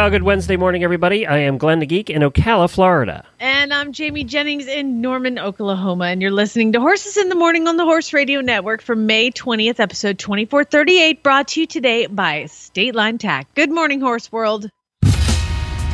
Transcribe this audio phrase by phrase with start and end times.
[0.00, 1.26] Well, good Wednesday morning, everybody.
[1.26, 3.22] I am Glenn the Geek in Ocala, Florida.
[3.38, 6.06] And I'm Jamie Jennings in Norman, Oklahoma.
[6.06, 9.30] And you're listening to Horses in the Morning on the Horse Radio Network for May
[9.30, 13.52] 20th, episode 2438, brought to you today by State Line Tack.
[13.54, 14.70] Good morning, Horse World.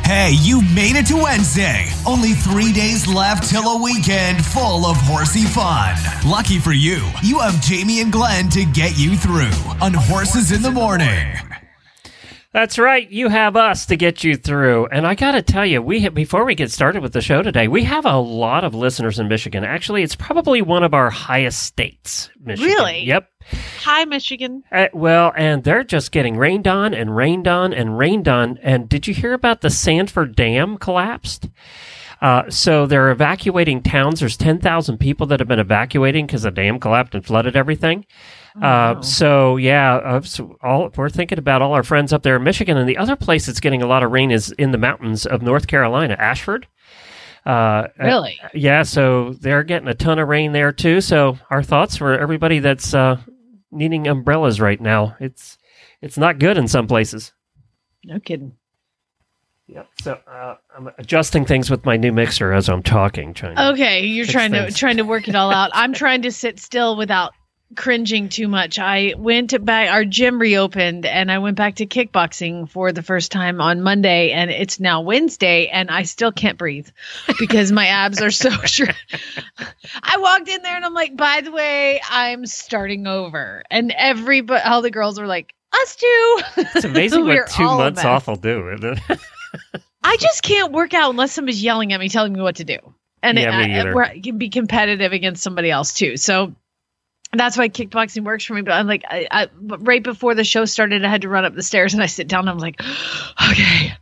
[0.05, 1.89] Hey, you made it to Wednesday.
[2.07, 5.97] Only three days left till a weekend full of horsey fun.
[6.25, 10.61] Lucky for you, you have Jamie and Glenn to get you through on Horses in
[10.61, 11.27] the Morning.
[12.57, 13.07] That's right.
[13.07, 14.87] You have us to get you through.
[14.87, 17.67] And I got to tell you, we before we get started with the show today,
[17.67, 19.63] we have a lot of listeners in Michigan.
[19.63, 22.31] Actually, it's probably one of our highest states.
[22.43, 22.65] Michigan.
[22.73, 23.03] Really?
[23.03, 23.29] Yep.
[23.81, 24.63] Hi, Michigan.
[24.71, 28.57] Uh, well, and they're just getting rained on and rained on and rained on.
[28.63, 31.49] And did you hear about the Sanford Dam collapsed?
[32.21, 34.19] Uh, so they're evacuating towns.
[34.21, 38.05] There's 10,000 people that have been evacuating because the dam collapsed and flooded everything.
[38.61, 42.43] Uh, so yeah, uh, so all we're thinking about all our friends up there in
[42.43, 45.25] Michigan, and the other place that's getting a lot of rain is in the mountains
[45.25, 46.67] of North Carolina, Ashford.
[47.45, 48.39] Uh, Really?
[48.43, 50.99] uh, yeah, so they're getting a ton of rain there too.
[51.01, 53.17] So our thoughts for everybody that's uh,
[53.71, 55.15] needing umbrellas right now.
[55.19, 55.57] It's
[56.01, 57.33] it's not good in some places.
[58.03, 58.53] No kidding.
[59.67, 59.87] Yep.
[60.01, 63.33] So uh, I'm adjusting things with my new mixer as I'm talking.
[63.33, 63.57] Trying.
[63.59, 65.71] Okay, you're trying to trying to work it all out.
[65.73, 67.33] I'm trying to sit still without
[67.75, 68.79] cringing too much.
[68.79, 73.31] I went back our gym reopened and I went back to kickboxing for the first
[73.31, 76.89] time on Monday and it's now Wednesday and I still can't breathe
[77.39, 78.49] because my abs are so.
[80.03, 83.63] I walked in there and I'm like, by the way, I'm starting over.
[83.69, 86.39] And every but all the girls were like, us too.
[86.57, 88.69] It's amazing what two months off will do.
[88.69, 89.19] isn't it?
[90.03, 92.77] I just can't work out unless somebody's yelling at me, telling me what to do.
[93.21, 96.15] And Yeah, it, I, I can be competitive against somebody else too.
[96.17, 96.55] So
[97.33, 98.61] that's why kickboxing works for me.
[98.61, 101.55] But I'm like, I, I, right before the show started, I had to run up
[101.55, 102.41] the stairs and I sit down.
[102.41, 102.79] And I'm like,
[103.51, 103.93] okay,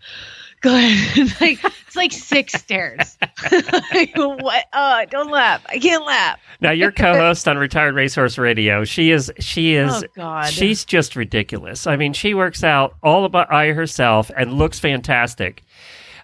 [0.62, 1.31] good.
[1.41, 3.18] like it's like six stairs.
[3.52, 4.66] like, what?
[4.74, 5.66] Oh, don't laugh.
[5.69, 6.40] I can't laugh.
[6.62, 10.47] now your co-host on Retired Racehorse Radio, she is she is Oh God.
[10.52, 11.88] she's just ridiculous.
[11.88, 15.64] I mean, she works out all about by herself and looks fantastic.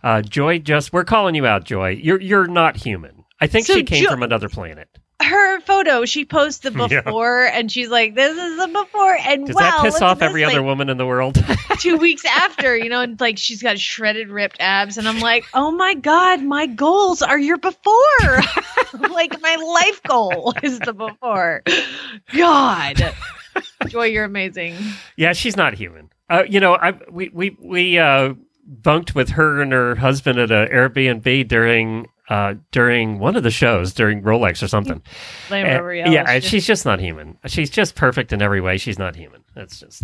[0.04, 1.90] Uh, Joy, just we're calling you out, Joy.
[1.90, 3.24] You're you're not human.
[3.40, 4.88] I think So she came Jo- from another planet.
[5.24, 6.06] Her photo.
[6.06, 7.02] She posts the Yeah.
[7.02, 10.44] before, and she's like, "This is the before." And Does wow, that piss off every
[10.44, 11.44] like, other woman in the world?
[11.80, 15.46] two weeks after, you know, and like she's got shredded, ripped abs, and I'm like,
[15.54, 18.42] oh my god, my goals are your before.
[19.10, 21.64] like my life goal is the before.
[22.36, 23.14] God,
[23.88, 24.76] Joy, you're amazing.
[25.18, 26.10] yeah, she's not human.
[26.30, 28.34] Uh, you know, I we we we uh,
[28.66, 33.52] bunked with her and her husband at a Airbnb during uh, during one of the
[33.52, 35.02] shows during Rolex or something.
[35.52, 37.38] And- yeah, and she's just not human.
[37.48, 38.78] She's just perfect in every way.
[38.78, 39.44] She's not human.
[39.54, 40.04] That's just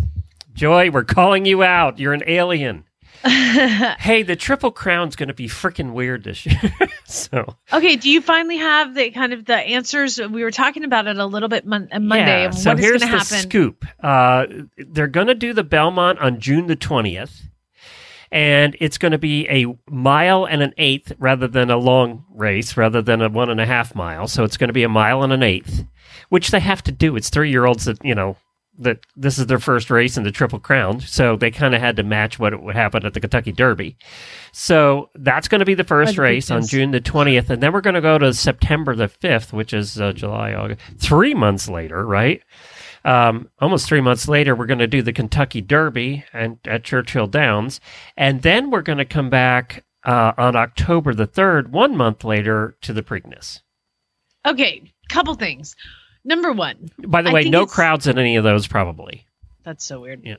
[0.52, 0.90] Joy.
[0.90, 1.98] We're calling you out.
[1.98, 2.84] You're an alien.
[3.24, 6.60] hey, the Triple Crown's going to be freaking weird this year.
[7.06, 10.20] so okay, do you finally have the kind of the answers?
[10.20, 12.42] We were talking about it a little bit mon- uh, Monday.
[12.44, 12.50] yeah.
[12.50, 13.38] So here's the happen?
[13.38, 13.86] scoop.
[14.02, 14.46] Uh,
[14.76, 17.48] they're going to do the Belmont on June the twentieth.
[18.30, 22.76] And it's going to be a mile and an eighth rather than a long race,
[22.76, 24.28] rather than a one and a half mile.
[24.28, 25.84] So it's going to be a mile and an eighth,
[26.28, 27.16] which they have to do.
[27.16, 28.36] It's three year olds that, you know,
[28.78, 31.00] that this is their first race in the Triple Crown.
[31.00, 33.96] So they kind of had to match what would happen at the Kentucky Derby.
[34.52, 36.64] So that's going to be the first race on.
[36.66, 37.50] June the 20th.
[37.50, 40.80] And then we're going to go to September the 5th, which is uh, July, August,
[40.98, 42.42] three months later, right?
[43.08, 47.26] Um, almost three months later, we're going to do the Kentucky Derby and at Churchill
[47.26, 47.80] Downs,
[48.16, 52.76] and then we're going to come back uh, on October the third, one month later,
[52.82, 53.60] to the Preakness.
[54.46, 55.74] Okay, couple things.
[56.24, 59.24] Number one, By the I way, no it's- crowds in any of those, probably.
[59.64, 60.22] That's so weird.
[60.24, 60.36] Yeah.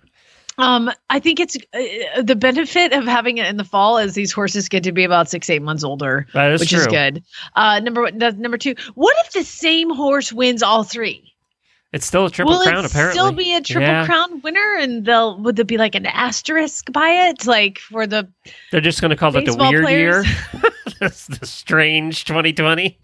[0.60, 4.32] Um, I think it's uh, the benefit of having it in the fall is these
[4.32, 6.80] horses get to be about six, eight months older, is which true.
[6.80, 7.24] is good.
[7.56, 8.76] Uh, number one, number two.
[8.94, 11.34] What if the same horse wins all three?
[11.92, 13.14] It's still a triple Will crown, it apparently.
[13.18, 14.06] still be a triple Yeah.
[14.06, 14.78] crown winner?
[14.80, 18.28] And they'll would there be like an asterisk by it, like for the
[18.72, 20.28] They're just going to call it the weird players?
[20.28, 20.64] year.
[21.00, 22.98] this, the strange 2020.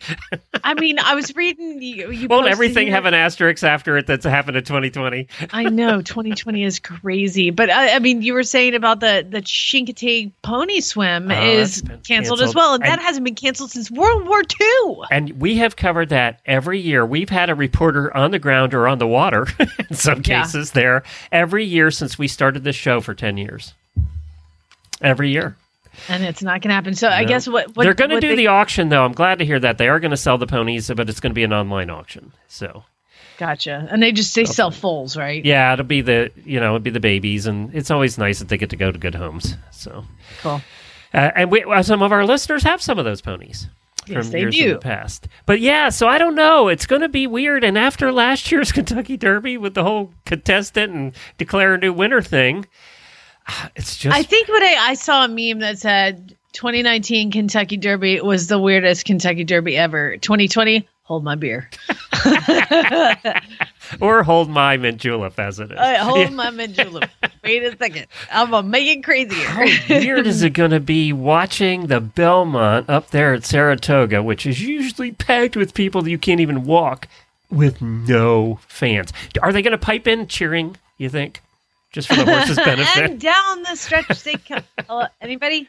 [0.63, 2.11] I mean, I was reading you.
[2.11, 5.27] you Won't everything have an asterisk after it that's happened in 2020?
[5.51, 9.41] I know 2020 is crazy, but I, I mean, you were saying about the the
[9.41, 13.89] Chincoteague Pony Swim Oh, is that's canceled, as well, and, that hasn't been canceled since
[13.91, 14.95] World War II.
[15.11, 17.05] And we have covered that every year.
[17.05, 19.47] We've had a reporter on the ground or on the water,
[19.89, 20.41] in some Yeah.
[20.43, 23.73] cases, there every year since we started this show for 10 years.
[25.01, 25.57] Every year.
[26.09, 26.93] And it's not going to happen.
[26.95, 29.03] So I guess what, what They're going to do they- the auction, though.
[29.05, 29.77] I'm glad to hear that.
[29.77, 32.31] They are going to sell the ponies, but it's going to be an online auction.
[32.47, 32.83] So,
[33.37, 35.43] gotcha, and they just they sell foals, right?
[35.43, 37.45] yeah, it'll be the, you know, it'll be the babies.
[37.47, 39.55] And it's always nice that they get to go to good homes.
[39.71, 40.05] So,
[40.41, 40.61] Cool.
[41.13, 43.67] Uh, and we, some of our listeners have some of those ponies
[44.07, 44.73] Yes, from they years in do.
[44.73, 45.27] the past.
[45.45, 46.67] But yeah, so I don't know.
[46.67, 47.63] It's going to be weird.
[47.63, 52.21] And after last year's Kentucky Derby with the whole contestant and declare a new winner
[52.21, 52.65] thing,
[53.75, 58.21] it's just I think what I, I saw a meme that said 2019 Kentucky Derby
[58.21, 60.17] was the weirdest Kentucky Derby ever.
[60.17, 61.69] 2020, hold my beer.
[64.01, 65.77] or hold my mint julep as it is.
[65.77, 66.29] Uh, hold Yeah.
[66.29, 67.09] my mint julep.
[67.43, 68.07] Wait a second.
[68.31, 69.45] I'm gonna make it crazier.
[69.47, 74.45] How weird is it going to be watching the Belmont up there at Saratoga, which
[74.45, 77.07] is usually packed with people that you can't even walk,
[77.51, 79.13] with no fans?
[79.41, 80.77] Are they going to pipe in cheering?
[80.97, 81.41] You think,
[81.95, 83.11] just for the horses' benefit?
[83.11, 84.61] and down the stretch they come.
[84.85, 85.67] Hello, anybody?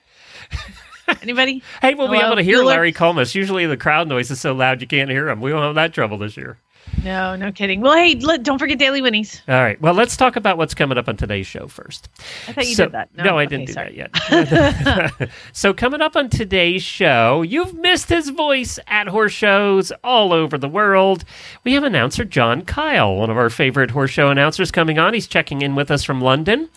[1.23, 1.62] Anybody?
[1.81, 2.67] Hey, we'll be able to hear Bueller?
[2.67, 3.34] Larry Collmus.
[3.37, 5.40] Usually the crowd noise is so loud you can't hear him.
[5.40, 6.58] We won't have that trouble this year.
[7.04, 7.81] No, no kidding.
[7.81, 9.40] Well, hey, let, don't forget Daily Winnies.
[9.48, 9.81] All right.
[9.81, 12.08] Well, let's talk about what's coming up on today's show first.
[12.48, 13.08] I thought you So- did that.
[13.16, 13.96] No, I Okay, didn't do sorry.
[14.31, 15.31] that yet.
[15.52, 20.58] so, coming up on today's show, you've missed his voice at horse shows all over
[20.58, 21.25] the world.
[21.64, 25.14] We have announcer John Kyle, one of our favorite horse show announcers, coming on.
[25.14, 26.69] He's checking in with us from London.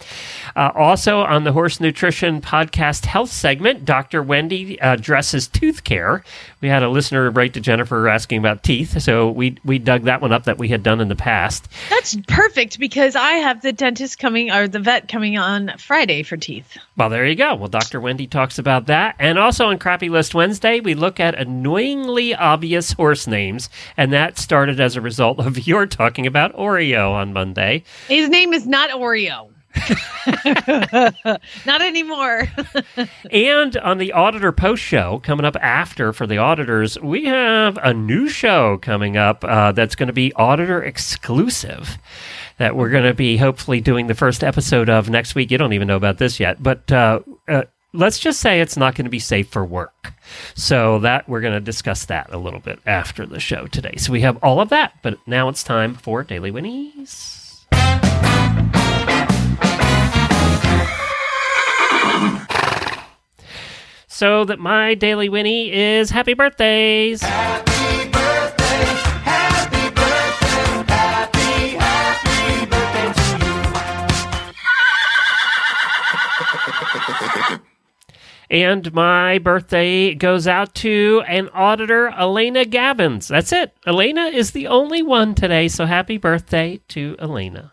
[0.56, 4.22] Uh, also, on the Horse Nutrition Podcast Health segment, Dr.
[4.22, 6.24] Wendy uh, addresses tooth care.
[6.62, 10.22] We had a listener write to Jennifer asking about teeth, so we, we dug that
[10.22, 11.68] one up that we had done in the past.
[11.92, 16.36] That's perfect because I have the dentist coming or the vet coming on Friday for
[16.36, 16.80] teeth.
[16.98, 17.54] Well, there you go.
[17.54, 18.02] Well, Dr.
[18.02, 19.16] Wendy talks about that.
[19.20, 23.70] And also on Crappy List Wednesday, we look at annoyingly obvious horse names.
[23.98, 27.84] And that started as a result of your talking about Oreo on Monday.
[28.08, 29.52] His name is not Oreo.
[31.66, 32.48] not anymore.
[33.32, 37.94] And on the Auditor Post Show, coming up after for the auditors, we have a
[37.94, 41.98] new show coming up uh, that's going to be auditor exclusive.
[42.58, 45.52] That we're going to be hopefully doing the first episode of next week.
[45.52, 47.64] You don't even know about this yet, but uh, uh,
[47.94, 50.14] let's just say it's not going to be safe for work.
[50.56, 53.96] So that we're going to discuss that a little bit after the show today.
[53.98, 57.39] So we have all of that, but now it's time for Daily Winnies.
[64.20, 67.24] So that my daily Winnie is happy birthdays.
[78.50, 83.30] And my birthday goes out to an auditor, Elena Gabbins.
[83.30, 83.74] That's it.
[83.88, 87.72] Elena is the only one today, so happy birthday to Elena.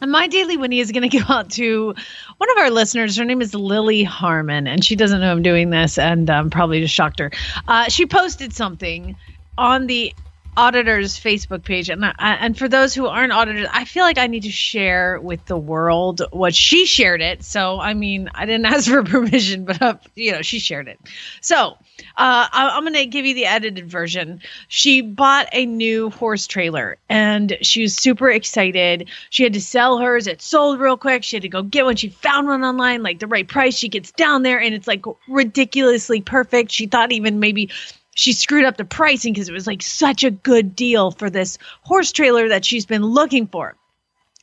[0.00, 1.94] And my daily Winnie is going to go out to
[2.36, 3.16] one of our listeners.
[3.16, 6.80] Her name is Lily Harmon, and she doesn't know I'm doing this, and um, probably
[6.80, 7.30] just shocked her.
[7.66, 9.16] Uh, she posted something
[9.56, 10.12] on the
[10.56, 14.26] auditor's Facebook page, and I, and for those who aren't auditors, I feel like I
[14.26, 17.44] need to share with the world what she shared it.
[17.44, 21.00] So I mean, I didn't ask for permission, but uh, you know, she shared it.
[21.40, 24.40] So uh, I, I'm going to give you the edited version.
[24.68, 29.08] She bought a new horse trailer and she was super excited.
[29.30, 30.26] She had to sell hers.
[30.26, 31.24] It sold real quick.
[31.24, 31.96] She had to go get one.
[31.96, 33.76] She found one online, like the right price.
[33.76, 36.70] She gets down there and it's like ridiculously perfect.
[36.70, 37.70] She thought even maybe
[38.14, 41.58] she screwed up the pricing because it was like such a good deal for this
[41.82, 43.76] horse trailer that she's been looking for.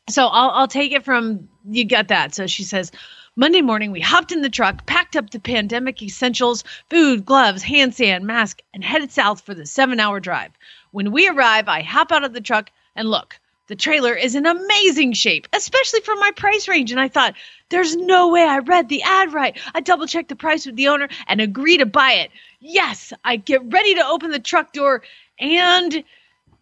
[0.09, 2.35] So I'll, I'll take it from you got that.
[2.35, 2.91] So she says,
[3.35, 7.95] Monday morning, we hopped in the truck, packed up the pandemic essentials, food, gloves, hand
[7.95, 10.51] sand, mask, and headed south for the seven hour drive.
[10.91, 13.39] When we arrive, I hop out of the truck and look.
[13.67, 16.91] The trailer is in amazing shape, especially for my price range.
[16.91, 17.33] And I thought,
[17.69, 19.57] there's no way I read the ad right.
[19.73, 22.29] I double checked the price with the owner and agree to buy it.
[22.59, 25.01] Yes, I get ready to open the truck door
[25.39, 26.03] and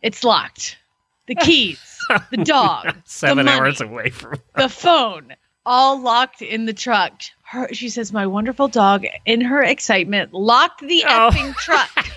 [0.01, 0.77] it's locked.
[1.25, 1.97] The keys,
[2.29, 4.39] the dog, Seven the money, hours away from.
[4.55, 5.33] the phone,
[5.65, 7.21] all locked in the truck.
[7.43, 11.29] Her, she says, my wonderful dog, in her excitement, locked the Oh.
[11.31, 12.07] effing truck.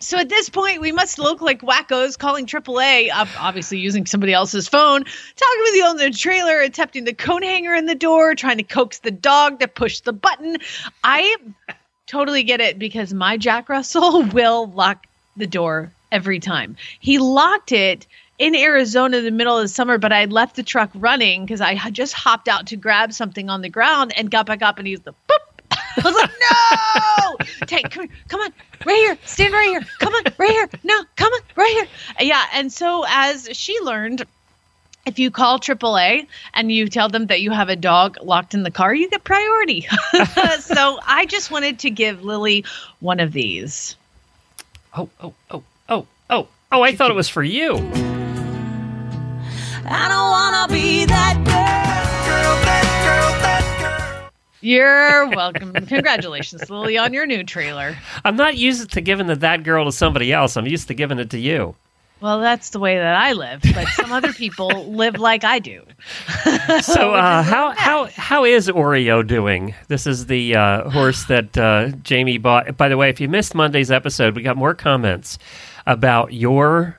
[0.00, 4.32] So at this point, we must look like wackos calling AAA, ob- obviously using somebody
[4.32, 7.94] else's phone, talking with the owner of the trailer, attempting the cone hanger in the
[7.94, 10.58] door, trying to coax the dog to push the button.
[11.02, 11.36] I
[12.06, 16.76] totally get it because my Jack Russell will lock the door every time.
[17.00, 18.06] He locked it
[18.38, 21.60] in Arizona in the middle of the summer, but I left the truck running because
[21.60, 24.78] I had just hopped out to grab something on the ground and got back up
[24.78, 25.38] and he's the boop.
[25.70, 28.52] I was like, no, take, come, here, come on,
[28.84, 31.72] right here, stand right here, come on, right here, no, come on, right
[32.18, 32.28] here.
[32.28, 34.24] Yeah, and so as she learned,
[35.06, 38.64] if you call AAA and you tell them that you have a dog locked in
[38.64, 39.82] the car, you get priority.
[40.60, 42.64] so I just wanted to give Lily
[43.00, 43.96] one of these.
[44.94, 46.82] Oh, oh, oh, oh, oh, oh!
[46.82, 47.76] I thought it was for you.
[49.88, 51.44] I don't wanna be that girl,
[52.64, 54.30] that girl, that girl.
[54.60, 55.72] You're welcome.
[55.72, 57.96] Congratulations, Lily, on your new trailer.
[58.24, 60.56] I'm not used to giving the, that girl to somebody else.
[60.56, 61.76] I'm used to giving it to you.
[62.20, 65.82] Well, that's the way that I live, but some other people live like I do.
[66.80, 69.74] So, uh, how how how is Oreo doing?
[69.88, 72.76] This is the uh, horse that uh, Jamie bought.
[72.78, 75.38] By the way, if you missed Monday's episode, we got more comments
[75.86, 76.98] about your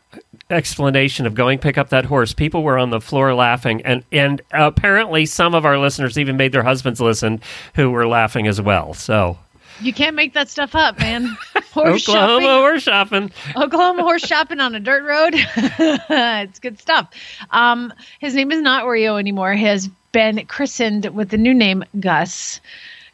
[0.50, 2.34] explanation of going pick up that horse.
[2.34, 6.52] People were on the floor laughing, and and apparently some of our listeners even made
[6.52, 7.42] their husbands listen,
[7.76, 8.94] who were laughing as well.
[8.94, 9.38] So.
[9.80, 11.26] You can't make that stuff up, man.
[11.72, 13.32] Horse Oklahoma shopping, horse shopping.
[13.56, 15.34] Oklahoma horse shopping on a dirt road.
[15.36, 17.12] it's good stuff.
[17.52, 19.54] Um, his name is not Oreo anymore.
[19.54, 22.60] He has been christened with the new name Gus.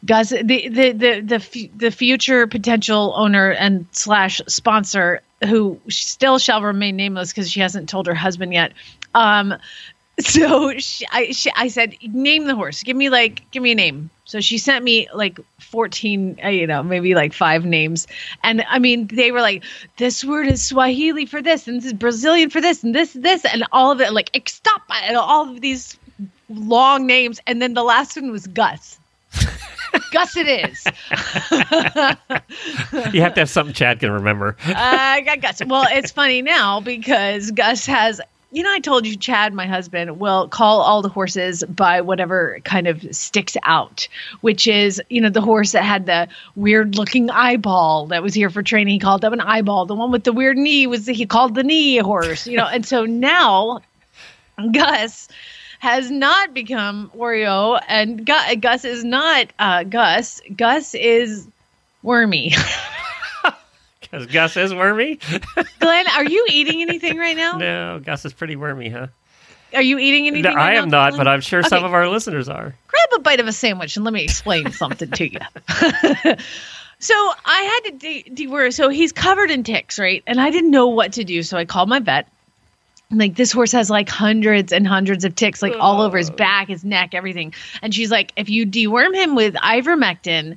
[0.06, 6.62] Gus, the the the the, the future potential owner and slash sponsor, who still shall
[6.62, 8.72] remain nameless because she hasn't told her husband yet.
[9.14, 9.54] Um,
[10.20, 12.82] so she, I she, I said, name the horse.
[12.82, 14.10] Give me like give me a name.
[14.26, 18.06] So she sent me like 14, uh, you know, maybe like five names.
[18.42, 19.64] And I mean, they were like,
[19.98, 23.44] this word is Swahili for this, and this is Brazilian for this, and this, this,
[23.44, 25.98] and all of it, like, stop, and all of these
[26.48, 27.40] long names.
[27.46, 28.98] And then the last one was Gus.
[30.10, 30.84] Gus it is.
[33.12, 34.56] You have to have something Chad can remember.
[34.66, 35.62] Uh, I got Gus.
[35.64, 38.20] Well, it's funny now because Gus has.
[38.50, 42.60] You know, I told you, Chad, my husband, will call all the horses by whatever
[42.62, 44.06] kind of sticks out,
[44.42, 48.50] which is, you know, the horse that had the weird looking eyeball that was here
[48.50, 48.92] for training.
[48.92, 49.86] He called them an eyeball.
[49.86, 52.68] The one with the weird knee was, he called the knee horse, you know.
[52.68, 53.80] And so now
[54.70, 55.28] Gus
[55.84, 60.40] has not become Oreo, and Gu- Gus is not uh, Gus.
[60.56, 61.46] Gus is
[62.02, 62.52] Wormy.
[64.00, 65.18] Because Gus is wormy.
[65.80, 67.56] Glenn, are you eating anything right now?
[67.58, 69.08] no, Gus is pretty wormy, huh?
[69.74, 70.52] Are you eating anything?
[70.52, 71.20] No, right I am now, not, Glenn?
[71.20, 72.74] but I'm sure some of our listeners are.
[72.86, 75.40] grab a bite of a sandwich and let me explain something to you.
[77.00, 77.14] so
[77.44, 78.72] I had to de- deworm.
[78.72, 80.22] So he's covered in ticks, right?
[80.28, 81.42] And I didn't know what to do.
[81.42, 82.28] So I called my vet.
[83.18, 86.68] Like, this horse has like hundreds and hundreds of ticks, like all over his back,
[86.68, 87.54] his neck, everything.
[87.82, 90.56] And she's like, if you deworm him with ivermectin,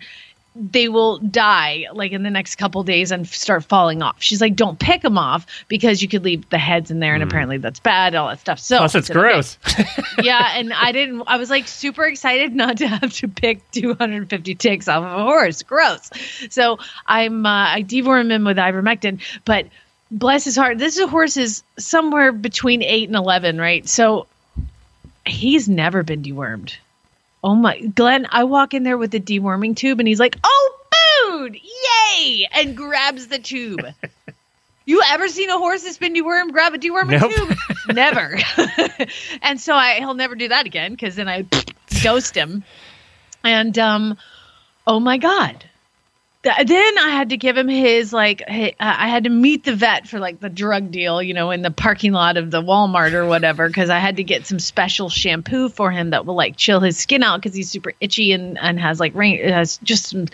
[0.59, 4.15] they will die like in the next couple days and start falling off.
[4.19, 7.23] She's like, don't pick them off because you could leave the heads in there, and
[7.23, 8.59] apparently that's bad, all that stuff.
[8.59, 9.57] So Plus, it's gross.
[10.23, 11.23] yeah, and I didn't.
[11.27, 15.23] I was like super excited not to have to pick 250 ticks off of a
[15.23, 15.61] horse.
[15.63, 16.09] Gross.
[16.49, 19.67] So I'm uh, I deworm him with ivermectin, but
[20.11, 23.87] bless his heart, this horse is somewhere between eight and 11, right?
[23.87, 24.27] So
[25.25, 26.75] he's never been dewormed.
[27.43, 28.27] Oh my, Glenn!
[28.29, 30.73] I walk in there with the deworming tube, and he's like, "Oh,
[31.21, 31.55] food!
[31.55, 33.81] Yay!" and grabs the tube.
[34.89, 37.29] You ever seen a horse that's been dewormed grab a deworming Nope.
[37.29, 37.57] tube?
[37.93, 38.39] Never.
[39.41, 41.43] and so I he'll never do that again because then I
[42.01, 42.63] ghost him.
[43.43, 44.17] And um,
[44.87, 45.66] oh my god.
[46.43, 49.63] Th- Then I had to give him his like hi- uh, I had to meet
[49.63, 52.61] the vet for like the drug deal, you know, in the parking lot of the
[52.61, 56.35] Walmart or whatever because I had to get some special shampoo for him that will
[56.35, 59.77] like chill his skin out because he's super itchy and and has like rain has
[59.83, 60.27] just some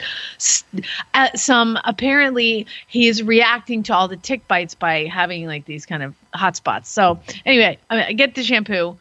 [1.13, 6.03] uh, some apparently he's reacting to all the tick bites by having like these kind
[6.03, 6.89] of hot spots.
[6.89, 8.97] So anyway, I, mean, I get the shampoo.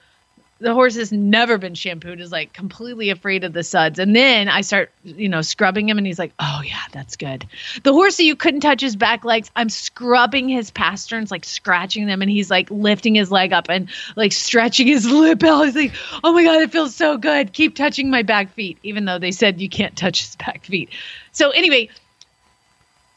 [0.63, 3.99] The horse has never been shampooed, is like completely afraid of the suds.
[3.99, 7.45] And then I start, you know, scrubbing him, and he's like, oh, yeah, that's good.
[7.83, 12.07] The horse that you couldn't touch his back legs, I'm scrubbing his pasterns, like scratching
[12.07, 15.65] them, and he's like lifting his leg up and like stretching his lip out.
[15.65, 15.93] He's like,
[16.23, 17.53] oh my God, it feels so good.
[17.53, 20.91] Keep touching my back feet, even though they said you can't touch his back feet.
[21.33, 21.89] So anyway,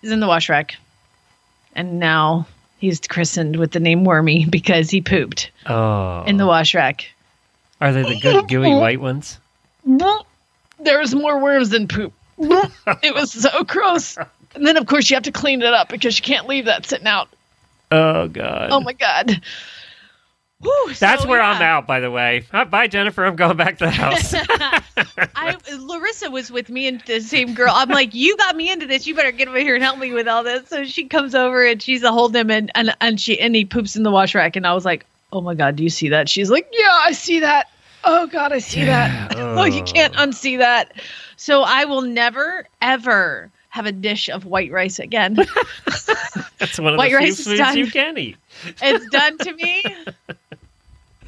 [0.02, 0.78] he's in the wash rack.
[1.75, 2.48] And now
[2.80, 7.12] he's christened with the name Wormy because he pooped Oh, in the wash rack.
[7.82, 9.39] Are they the good gooey white ones?
[9.86, 12.13] There was more worms than poop.
[12.38, 14.17] it was so gross.
[14.55, 16.86] And then, of course, you have to clean it up because you can't leave that
[16.86, 17.29] sitting out.
[17.91, 18.70] Oh God.
[18.72, 19.41] Oh my god.
[20.60, 21.51] Whew, That's so, where yeah.
[21.51, 22.46] I'm out, by the way.
[22.51, 23.25] Uh, Bye, Jennifer.
[23.25, 24.34] I'm going back to the house.
[25.36, 27.72] I Larissa was with me and the same girl.
[27.75, 29.05] I'm like, you got me into this.
[29.05, 30.67] You better get over here and help me with all this.
[30.70, 33.65] So she comes over and she's a hold him and and and she and he
[33.65, 35.05] poops in the wash rack and I was like,
[35.36, 36.30] oh my god, do you see that?
[36.30, 37.70] She's like, yeah, I see that.
[38.06, 39.36] Oh god, I see that.
[39.56, 40.25] Oh, you can't oh.
[40.25, 40.94] unsee that.
[41.38, 45.36] So I will never ever have a dish of white rice again.
[46.58, 47.77] That's one of White the few rice is foods done.
[47.77, 48.38] you can eat.
[48.82, 49.84] it's done to me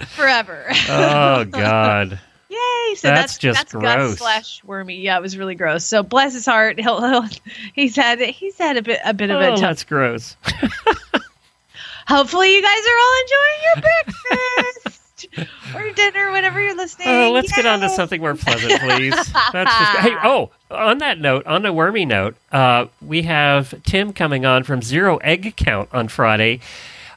[0.08, 0.66] forever.
[0.90, 2.20] Oh God.
[2.50, 2.96] Yay!
[2.96, 4.18] So That's that's just that's gross.
[4.18, 4.96] slash wormy.
[4.96, 5.84] Yeah, it was really gross.
[5.84, 6.80] So bless his heart.
[6.80, 7.30] He'll, he'll
[7.74, 9.60] he's had he's had a bit a bit of Oh, a tough.
[9.60, 10.38] that's gross.
[12.08, 15.28] Hopefully, you guys are all enjoying your breakfast
[15.76, 17.08] or dinner, whatever you're listening.
[17.08, 17.14] To.
[17.26, 19.16] Oh, let's get on to something more pleasant, please.
[19.52, 20.16] That's just hey.
[20.24, 24.82] Oh, on that note, on the wormy note, uh, we have Tim coming on from
[24.82, 26.60] Zero Egg Count on Friday.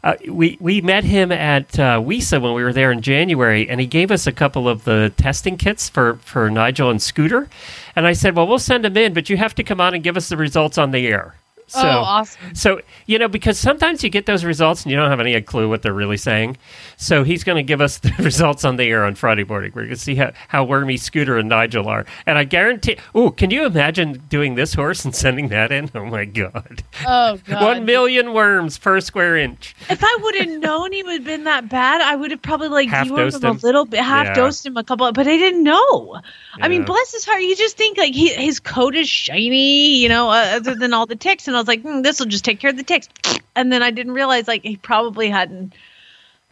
[0.02, 3.80] Uh, we we met him at uh, WISA when we were there in January, and
[3.80, 7.48] he gave us a couple of the testing kits for for Nigel and Scooter.
[7.94, 10.02] And I said, "Well, we'll send them in, but you have to come on and
[10.02, 11.34] give us the results on the air."
[11.70, 12.54] So, Oh, awesome.
[12.54, 15.68] So, you know, because sometimes you get those results and you don't have any clue
[15.68, 16.56] what they're really saying.
[16.96, 19.70] So he's going to give us the results on the air on Friday morning.
[19.74, 22.06] We're going to see how, how wormy Scooter and Nigel are.
[22.26, 25.90] And I guarantee, oh, can you imagine doing this horse and sending that in?
[25.94, 26.82] Oh, my God.
[27.06, 27.62] Oh God!
[27.62, 29.76] One million worms per square inch.
[29.88, 32.68] If I would have known he would have been that bad, I would have probably
[32.68, 34.34] like Half dosed him a little bit, half Yeah.
[34.34, 35.06] dosed him a couple.
[35.06, 36.20] of, But I didn't know.
[36.60, 37.42] I mean, bless his heart.
[37.42, 41.06] You just think like he, his coat is shiny, you know, uh, other than all
[41.06, 41.46] the ticks.
[41.46, 43.08] And I was like, hmm, this will just take care of the ticks.
[43.54, 45.72] And then I didn't realize like he probably hadn't.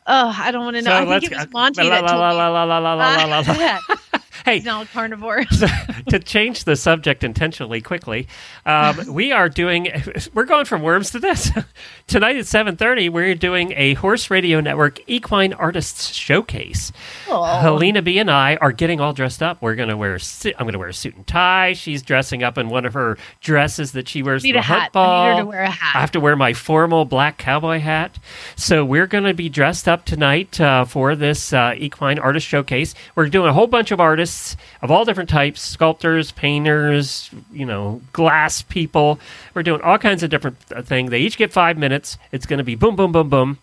[0.06, 0.92] Oh, I don't want to know.
[0.94, 2.34] I think it was Monty la, that la, told la, me.
[2.34, 3.78] la,
[4.44, 5.44] Hey, now carnivore.
[6.08, 8.28] to change the subject intentionally quickly,
[8.66, 9.88] um, we are doing.
[10.34, 11.50] We're going from worms to this
[12.06, 13.08] tonight at seven thirty.
[13.08, 16.92] We're doing a Horse Radio Network Equine Artists Showcase.
[17.28, 17.44] Oh.
[17.60, 19.60] Helena B and I are getting all dressed up.
[19.62, 20.18] We're gonna wear.
[20.44, 21.72] I'm gonna wear a suit and tie.
[21.72, 24.82] She's dressing up in one of her dresses that she wears Need to a hat.
[24.82, 25.28] I ball.
[25.30, 25.96] need her to wear a hat.
[25.96, 28.18] I have to wear my formal black cowboy hat.
[28.56, 32.94] So we're going to be dressed up tonight uh, for this uh, equine artist showcase.
[33.14, 34.27] We're doing a whole bunch of artists
[34.82, 39.18] of all different types: sculptors, painters, you know, glass people.
[39.54, 41.10] We're doing all kinds of different uh, things.
[41.10, 42.18] They each get five minutes.
[42.32, 43.58] It's going to be boom, boom, boom, boom.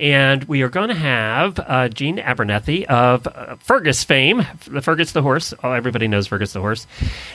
[0.00, 5.12] And we are going to have uh, Jean Abernethy of uh, Fergus fame, the Fergus
[5.12, 5.54] the horse.
[5.62, 6.86] Oh, everybody knows Fergus the horse.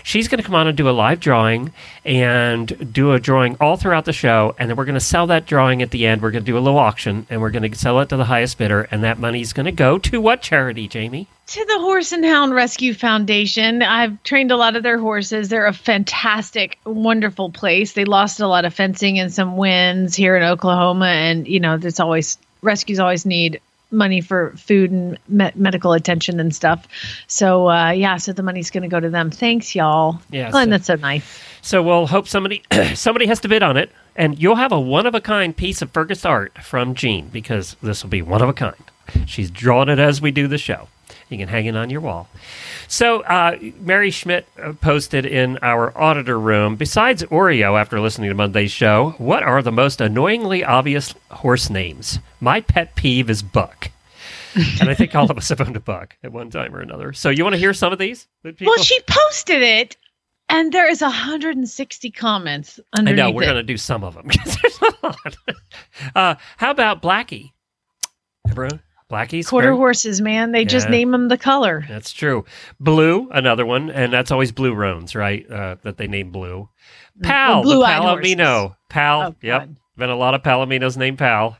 [0.03, 1.71] She's going to come on and do a live drawing
[2.03, 4.55] and do a drawing all throughout the show.
[4.59, 6.21] And then we're going to sell that drawing at the end.
[6.21, 8.25] We're going to do a little auction and we're going to sell it to the
[8.25, 8.81] highest bidder.
[8.91, 11.27] And that money is going to go to what charity, Jamie?
[11.47, 13.81] To the Horse and Hound Rescue Foundation.
[13.81, 15.47] I've trained a lot of their horses.
[15.47, 17.93] They're a fantastic, wonderful place.
[17.93, 21.77] They lost a lot of fencing and some wins here in Oklahoma, and you know,
[21.77, 26.85] there's always rescues always need money for food and me- medical attention and stuff.
[27.27, 29.31] So uh, yeah, so the money's going to go to them.
[29.31, 30.19] Thanks, y'all.
[30.29, 31.41] Yeah, Glenn, so- that's so nice.
[31.61, 32.61] So we'll hope somebody
[32.95, 35.81] somebody has to bid on it, and you'll have a one of a kind piece
[35.81, 38.75] of Fergus art from Jean because this will be one of a kind.
[39.25, 40.89] She's drawn it as we do the show.
[41.29, 42.29] You can hang it on your wall.
[42.87, 46.75] So uh, Mary Schmidt uh, posted in our auditor room.
[46.77, 52.19] Besides Oreo, after listening to Monday's show, what are the most annoyingly obvious horse names?
[52.39, 53.91] My pet peeve is Buck.
[54.79, 57.11] and I think all of us have owned a buck at one time or another.
[57.13, 58.27] So you want to hear some of these?
[58.43, 59.97] Well, she posted it,
[60.49, 64.25] and there is 160 comments I underneath know we're going to do some of them
[64.27, 65.37] because there's a lot.
[66.15, 67.51] Uh, how about Blackie?
[68.49, 70.51] Everyone, Blackie's Quarter very- horses, man.
[70.51, 71.85] They just name them the color.
[71.87, 72.43] That's true.
[72.79, 75.49] Blue, another one, and that's always Blue Roans, right?
[75.49, 76.67] Uh, that they name Blue.
[77.23, 78.35] Pal, Or blue-eyed the horses.
[78.35, 78.75] Palomino.
[78.89, 79.61] Pal, Oh, yep.
[79.61, 79.75] God.
[79.97, 81.57] Been a lot of Palominos named Pal.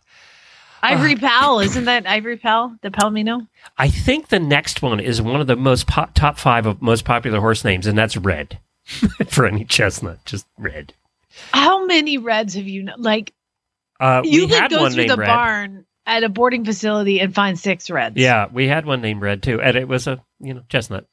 [0.84, 3.48] Ivory Pal, isn't that Ivory Pal, the Palomino?
[3.78, 7.06] I think the next one is one of the most po- top five of most
[7.06, 8.60] popular horse names, and that's Red.
[9.30, 10.94] For any chestnut, just Red.
[11.54, 13.34] How many reds have you like?
[14.00, 15.28] Uh, You could go through the Red.
[15.28, 18.15] barn at a boarding facility and find six reds.
[18.17, 21.06] Yeah, we had one named Red too, and it was a you know chestnut.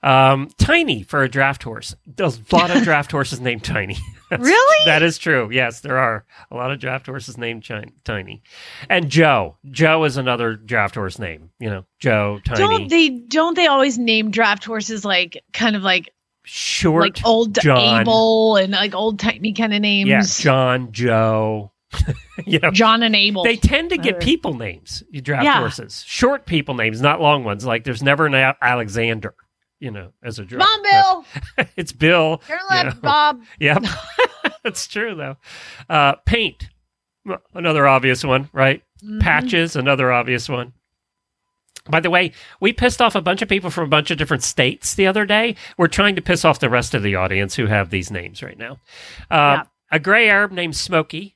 [0.00, 1.96] Um, tiny for a draft horse.
[2.06, 3.96] There's a lot of draft horses named Tiny.
[4.30, 4.84] That's- Really?
[4.86, 5.50] That is true.
[5.50, 7.68] Yes, there are a lot of draft horses named
[8.04, 8.42] Tiny.
[8.88, 9.56] And Joe.
[9.68, 11.50] Joe is another draft horse name.
[11.58, 13.08] You know, Joe, Tiny, Don't they?
[13.08, 16.14] Don't they always name draft horses like kind of like
[16.44, 17.02] short.
[17.02, 18.02] like old John.
[18.02, 20.08] Abel and like old timey kind of names?
[20.08, 21.72] yeah, John, Joe.
[22.46, 23.42] you know, John and Abel.
[23.44, 25.58] They tend to get people names, you draft Yeah.
[25.58, 26.04] horses.
[26.06, 27.64] Short people names, not long ones.
[27.64, 29.34] Like there's never an Al- Alexander,
[29.80, 30.68] you know, as a draft.
[30.68, 31.66] on, Bill.
[31.76, 32.38] it's Bill.
[32.46, 33.00] Turn you left, know.
[33.02, 33.42] Bob.
[33.60, 33.84] Yep.
[34.64, 35.36] That's true, though.
[35.88, 36.68] Uh, paint,
[37.54, 38.82] another obvious one, right?
[39.02, 39.20] Mm-hmm.
[39.20, 40.72] Patches, another obvious one.
[41.88, 44.42] By the way, we pissed off a bunch of people from a bunch of different
[44.42, 45.54] states the other day.
[45.78, 48.58] We're trying to piss off the rest of the audience who have these names right
[48.58, 48.72] now.
[49.30, 49.62] Uh, Yeah.
[49.90, 51.34] A gray Arab named Smokey.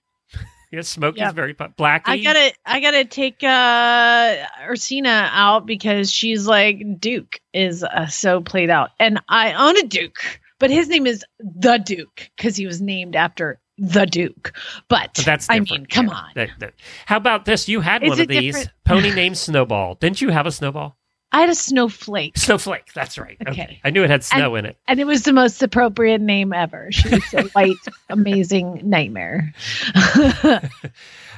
[0.72, 2.02] Yes, Smokey's is very po- Blackie.
[2.06, 8.40] I gotta, I gotta take uh Ursina out because she's like Duke is uh, so
[8.40, 12.66] played out, and I own a Duke, but his name is the Duke because he
[12.66, 14.52] was named after the Duke.
[14.88, 16.14] But, But that's I mean, come Yeah.
[16.14, 16.74] on, That- that-
[17.06, 17.68] How about this?
[17.68, 18.70] You had Is one of these different?
[18.85, 19.94] pony named Snowball.
[19.96, 20.96] Didn't you have a snowball?
[21.33, 22.92] I had a snowflake, Snowflake.
[22.92, 23.37] That's right.
[23.49, 23.62] Okay.
[23.62, 23.81] Okay.
[23.85, 24.77] I knew it had snow in it.
[24.87, 26.92] and it was the most appropriate name ever.
[26.92, 27.77] She was a white,
[28.11, 29.53] amazing nightmare.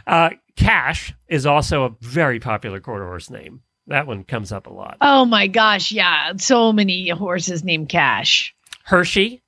[0.06, 3.62] Uh, Cash is also a very popular quarter horse name.
[3.86, 4.98] That one comes up a lot.
[5.00, 8.54] oh my gosh, yeah, so many horses named Cash.
[8.84, 9.42] Hershey.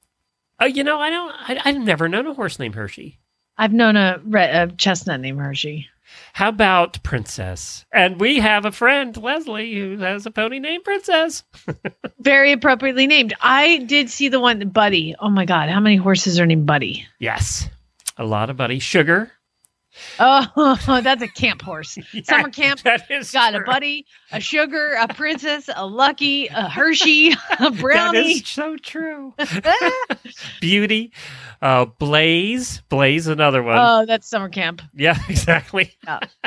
[0.58, 1.30] Oh, you know, I don't.
[1.36, 3.18] I, I've never known a horse named Hershey.
[3.58, 5.88] I've known a, a chestnut named Hershey.
[6.32, 7.84] How about Princess?
[7.92, 11.42] And we have a friend, Leslie, who has a pony named Princess.
[12.20, 13.34] Very appropriately named.
[13.40, 15.14] I did see the one Buddy.
[15.18, 17.06] Oh my god, how many horses are named Buddy?
[17.18, 17.68] Yes,
[18.16, 18.78] a lot of buddy.
[18.78, 19.30] Sugar.
[20.18, 21.96] Oh, that's a camp horse.
[22.24, 22.80] Summer camp.
[22.82, 27.78] That is Got a buddy, a sugar, a princess, a lucky, a Hershey, a That
[27.78, 28.32] brownie.
[28.32, 29.34] is so true.
[30.60, 31.12] Beauty.
[31.62, 32.82] Uh, Blaze.
[32.88, 33.76] Blaze, another one.
[33.78, 34.82] oh, that's summer camp.
[34.94, 35.96] yeah, exactly.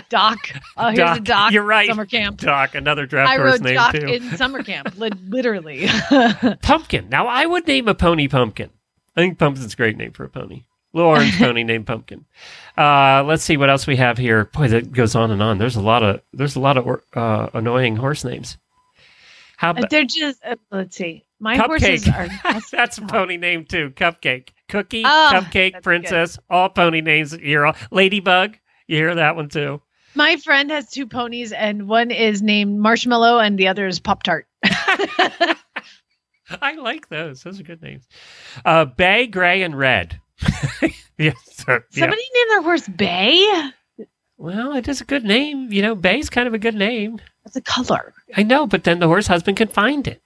[0.10, 0.50] Doc.
[0.78, 1.52] Oh, here's a doc.
[1.52, 1.88] You're right.
[1.90, 2.40] Summer camp.
[2.40, 4.08] Doc, another draft I horse wrote name Doc too.
[4.08, 5.88] in summer camp, li- literally.
[6.62, 7.10] Pumpkin.
[7.10, 8.70] Now, I would name a pony Pumpkin.
[9.16, 10.64] I think Pumpkin's a great name for a pony.
[10.93, 12.25] Little orange pony named Pumpkin.
[12.78, 14.45] Uh, let's see what else we have here.
[14.45, 15.58] Boy, that goes on and on.
[15.58, 18.58] There's a lot of there's a lot of uh, annoying horse names.
[19.58, 20.39] How about They're just.
[20.43, 21.25] Uh, let's see.
[21.39, 21.67] My Cupcake?
[21.67, 22.28] horses are.
[22.71, 23.91] That's a pony name too.
[23.91, 26.39] Cupcake, Cookie, Oh, Cupcake, Princess.
[26.49, 27.34] All pony names.
[27.34, 28.58] You hear all Ladybug.
[28.88, 29.82] You hear that one too.
[30.15, 34.23] My friend has two ponies, and one is named Marshmallow, and the other is Pop
[34.23, 34.47] Tart.
[36.62, 37.43] I like those.
[37.43, 38.08] Those are good names.
[38.65, 40.19] Uh, Bay, Gray, and Red.
[41.17, 41.36] yes.
[41.45, 41.84] sir.
[41.91, 41.99] Yeah.
[42.02, 43.71] Somebody named their horse Bay.
[44.38, 45.71] Well, it is a good name.
[45.71, 47.19] You know, Bay's kind of a good name.
[47.43, 48.13] That's a color.
[48.38, 50.21] I know, but then the horse husband can find it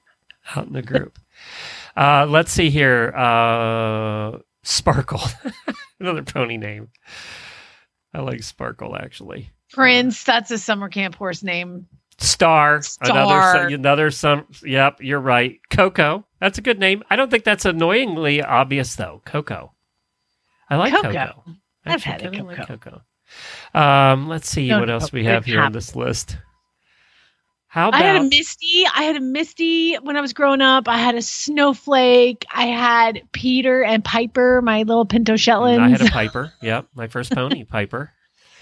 [0.55, 1.17] out in the group.
[1.97, 3.13] uh, let's see here.
[3.15, 5.21] Uh, Sparkle,
[5.99, 6.89] another pony name.
[8.13, 9.49] I like Sparkle actually.
[9.71, 10.23] Prince.
[10.23, 11.87] That's a summer camp horse name.
[12.19, 13.69] Star, another Star.
[13.69, 14.45] su- another some.
[14.63, 15.59] Yep, you're right.
[15.71, 17.03] Coco, that's a good name.
[17.09, 19.21] I don't think that's annoyingly obvious though.
[19.25, 19.73] Coco,
[20.73, 21.07] I like Coco.
[21.11, 21.43] Coco.
[21.85, 22.77] I've Actually, had a kinda like Coco.
[22.77, 23.01] Coco.
[23.79, 26.37] Um, let's see No, what no, else we have here on this list.
[27.67, 28.85] How I had a about Misty.
[28.95, 30.87] I had a Misty when I was growing up.
[30.87, 32.45] I had a Snowflake.
[32.53, 35.79] I had Peter and Piper, my little Pinto Shetlands.
[35.79, 36.53] I had a Piper.
[36.61, 38.11] Yep, my first pony, Piper.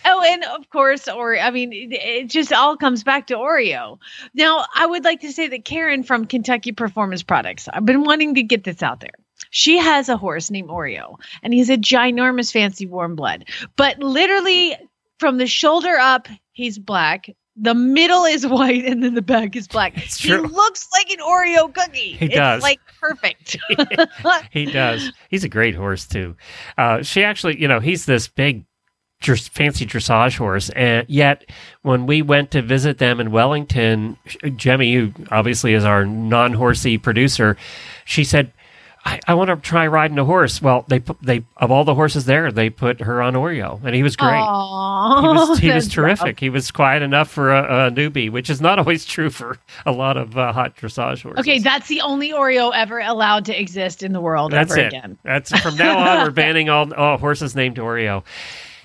[0.06, 4.00] Oh, and of course, or I mean, it, it just all comes back to Oreo.
[4.34, 8.36] Now, I would like to say that Karen from Kentucky Performance Products, I've been wanting
[8.36, 9.12] to get this out there.
[9.51, 13.45] She has a horse named Oreo, and he's a ginormous, fancy warm blood.
[13.77, 14.75] But literally,
[15.19, 17.29] from the shoulder up, he's black.
[17.57, 19.97] The middle is white, and then the back is black.
[19.97, 20.41] It's He true.
[20.41, 22.13] looks like an Oreo cookie.
[22.13, 22.61] He it's does.
[22.63, 23.57] like perfect.
[24.51, 25.11] he does.
[25.29, 26.35] He's a great horse too.
[26.77, 28.65] Uh, she actually, you know, he's this big,
[29.21, 31.43] fancy dressage horse, and yet
[31.83, 34.17] when we went to visit them in Wellington,
[34.55, 37.57] Jemmy, who obviously is our non-horsey producer,
[38.05, 38.51] she said.
[39.03, 40.61] I, I want to try riding a horse.
[40.61, 43.95] Well, they put they of all the horses there, they put her on Oreo, and
[43.95, 44.29] he was great.
[44.29, 46.39] Aww, he was he was terrific.
[46.39, 49.91] He was quiet enough for a, a newbie, which is not always true for a
[49.91, 51.39] lot of uh, hot dressage horses.
[51.39, 54.87] Okay, that's the only Oreo ever allowed to exist in the world That's ever it.
[54.87, 55.17] again.
[55.23, 56.25] That's from now on.
[56.25, 58.23] We're banning all, all horses named Oreo.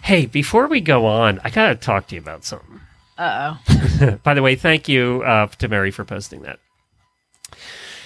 [0.03, 2.81] Hey, before we go on, I gotta talk to you about something.
[3.19, 3.57] Uh
[4.01, 4.19] oh.
[4.23, 6.59] By the way, thank you uh, to Mary for posting that.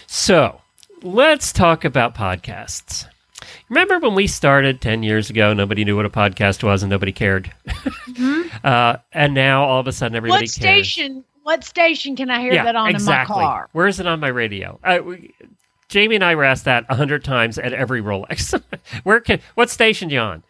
[0.06, 0.60] So,
[1.02, 3.06] let's talk about podcasts.
[3.68, 7.12] Remember when we started 10 years ago, nobody knew what a podcast was and nobody
[7.12, 7.52] cared?
[8.64, 10.62] uh, and now all of a sudden everybody Mm-hmm.
[10.62, 10.88] What cares.
[10.88, 11.24] station?
[11.42, 13.36] What station can I hear that on exactly.
[13.36, 13.68] in my car?
[13.72, 14.78] Where is it on my radio?
[14.84, 15.34] Uh, we,
[15.88, 18.60] Jamie and I were asked that a hundred times at every Rolex.
[19.02, 20.44] Where can what station you on?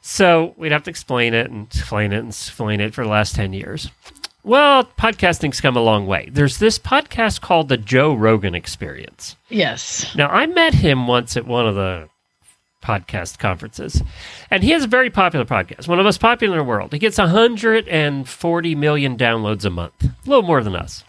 [0.00, 3.34] So we'd have to explain it and explain it and explain it for the last
[3.34, 3.90] ten years.
[4.42, 6.28] Well, podcasting's come a long way.
[6.32, 9.36] There's this podcast called the Joe Rogan Experience.
[9.48, 10.14] Yes.
[10.16, 12.08] Now, I met him once at one of the
[12.82, 14.02] podcast conferences.
[14.50, 16.92] And he has a very popular podcast, one of the most popular in the world.
[16.92, 21.04] He gets 140 million downloads a month, a little more than us.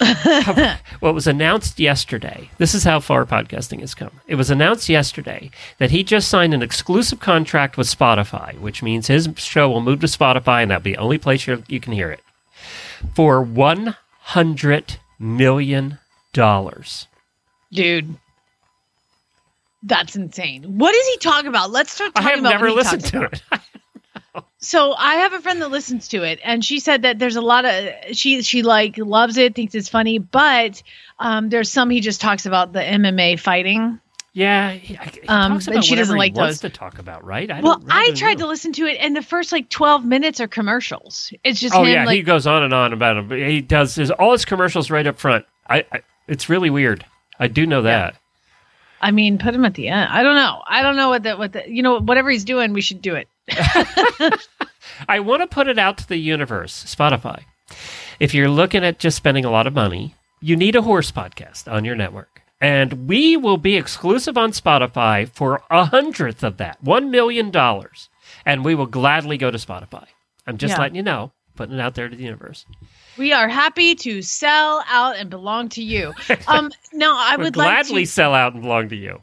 [1.00, 4.20] what was announced yesterday, this is how far podcasting has come.
[4.26, 9.06] It was announced yesterday that he just signed an exclusive contract with Spotify, which means
[9.06, 11.94] his show will move to Spotify and that'll be the only place you you can
[11.94, 12.20] hear it,
[13.14, 15.98] for $100 million.
[17.72, 18.14] Dude.
[19.82, 20.78] That's insane.
[20.78, 21.70] What does he talk about?
[21.70, 23.32] Let's start I talking have about never listened to about.
[23.52, 23.60] it.
[24.60, 27.40] So I have a friend that listens to it, and she said that there's a
[27.40, 30.82] lot of she she like loves it, thinks it's funny, but
[31.20, 34.00] um, there's some he just talks about the MMA fighting.
[34.38, 36.60] Yeah, he, he Um, talks and she doesn't like those.
[36.60, 37.50] to talk about, right?
[37.50, 38.44] I Well, I tried know.
[38.44, 41.32] to listen to it, and the first like 12 minutes are commercials.
[41.42, 43.30] It's just Oh him yeah, like he goes on and on about him.
[43.30, 45.44] He does his all his commercials right up front.
[45.68, 47.04] I, I it's really weird.
[47.40, 48.14] I do know that.
[49.00, 50.08] I mean, put him at the end.
[50.12, 50.62] I don't know.
[50.66, 53.16] I don't know what that what the you know whatever he's doing, we should do
[53.16, 53.28] it.
[55.08, 57.42] I want to put it out to the universe, Spotify.
[58.20, 61.70] If you're looking at just spending a lot of money, you need a horse podcast
[61.70, 62.37] on your network.
[62.60, 67.52] And we will be exclusive on Spotify for a hundredth of that, $1 million.
[68.44, 70.06] And we will gladly go to Spotify.
[70.46, 70.80] I'm just Yeah.
[70.80, 72.66] letting you know, putting it out there to the universe.
[73.16, 76.14] We are happy to sell out and belong to you.
[76.48, 78.10] Um, no, I would like gladly to.
[78.10, 79.22] sell out and belong to you.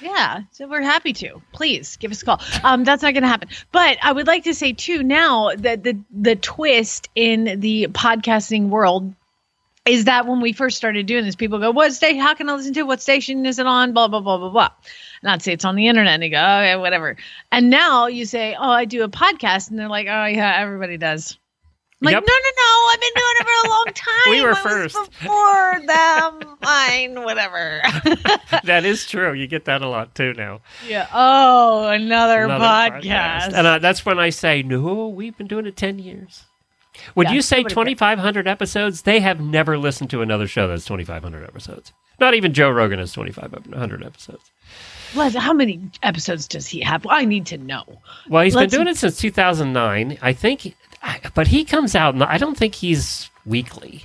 [0.00, 1.40] Yeah, so we're happy to.
[1.52, 2.40] Please give us a call.
[2.64, 3.48] Um, that's not going to happen.
[3.70, 8.68] But I would like to say too now that the the twist in the podcasting
[8.70, 9.14] world
[9.84, 12.20] is that when we first started doing this, people go, "What station?
[12.20, 12.80] How can I listen to?
[12.80, 12.86] it?
[12.86, 14.68] What station is it on?" Blah blah blah blah blah.
[15.22, 17.16] Not say it's on the internet, and they go, "Oh yeah, whatever."
[17.50, 20.96] And now you say, "Oh, I do a podcast," and they're like, "Oh yeah, everybody
[20.98, 21.36] does."
[22.00, 22.24] I'm like, Yep.
[22.26, 22.88] no, no, no!
[22.92, 24.30] I've been doing it for a long time.
[24.30, 24.96] We were first.
[25.20, 26.56] before them.
[26.60, 27.80] Fine, whatever.
[28.64, 29.32] that is true.
[29.32, 30.62] You get that a lot too now.
[30.88, 31.06] Yeah.
[31.14, 32.64] Oh, another, Another
[32.98, 33.52] podcast.
[33.54, 36.42] And uh, that's when I say, no, we've been doing it 10 years.
[37.14, 39.02] Would Yeah, you say 2,500 episodes?
[39.02, 41.92] They have never listened to another show that's 2,500 episodes.
[42.20, 44.50] Not even Joe Rogan has 2,500 episodes.
[45.14, 47.06] What, how many episodes does he have?
[47.06, 47.84] I need to know.
[48.28, 50.18] Well, he's Let's- been doing it since 2009.
[50.22, 50.74] I think,
[51.34, 54.04] but he comes out, and I don't think he's weekly.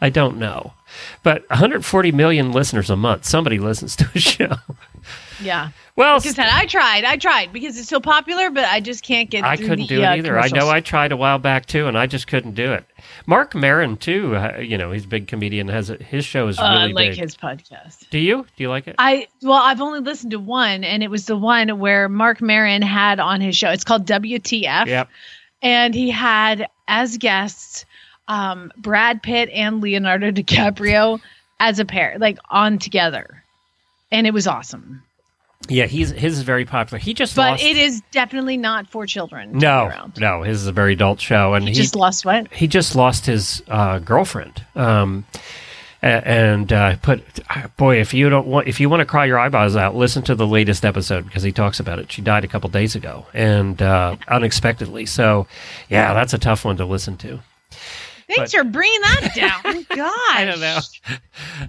[0.00, 0.74] I don't know.
[1.22, 3.24] But 140 million listeners a month.
[3.24, 4.56] Somebody listens to a show.
[5.40, 5.70] Yeah.
[5.96, 7.04] Well, Like I said, I tried.
[7.04, 9.44] I tried because it's so popular, but I just can't get.
[9.44, 10.38] I couldn't the, do it uh, either.
[10.38, 10.68] I know.
[10.68, 12.84] I tried a while back too, and I just couldn't do it.
[13.26, 14.34] Marc Maron too.
[14.36, 15.68] Uh, you know, he's a big comedian.
[15.68, 17.18] Has a, his show is really Uh, I like big.
[17.20, 18.08] his podcast.
[18.10, 18.44] Do you?
[18.56, 18.96] Do you like it?
[18.98, 22.82] I well, I've only listened to one, and it was the one where Marc Maron
[22.82, 23.70] had on his show.
[23.70, 25.08] It's called WTF, Yep.
[25.62, 27.84] and he had as guests
[28.28, 31.20] um, Brad Pitt and Leonardo DiCaprio
[31.60, 33.42] as a pair, like on together,
[34.10, 35.02] and it was awesome.
[35.66, 36.98] Yeah, he's his is very popular.
[36.98, 37.64] He just But lost.
[37.64, 39.52] it is definitely not for children.
[39.58, 42.52] no, no, his is a very adult show, and He he just lost what?
[42.52, 44.62] he just lost his uh, girlfriend.
[44.76, 45.24] Um,
[46.02, 47.22] and uh, put
[47.78, 50.34] boy, if you don't want, if you want to cry your eyeballs out, listen to
[50.34, 52.12] the latest episode because he talks about it.
[52.12, 55.06] She died a couple days ago, and uh, unexpectedly.
[55.06, 55.46] So,
[55.88, 57.40] yeah, that's a tough one to listen to.
[58.28, 59.32] Thanks for bringing that
[59.62, 59.86] down.
[59.94, 60.30] Gosh.
[60.30, 60.78] I don't know.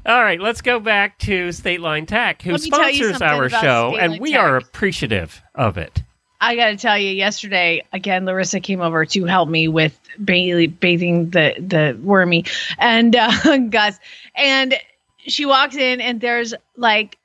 [0.05, 3.21] All right, let's go back to State Line Tack, who Let me tell you sponsors
[3.21, 6.01] our show, State and Line we are appreciative of it.
[6.41, 11.29] I got to tell you, yesterday again, Larissa came over to help me with bathing
[11.29, 12.45] the the wormy
[12.77, 13.99] and uh, Gus,
[14.35, 14.75] and
[15.19, 17.17] she walks in and there's like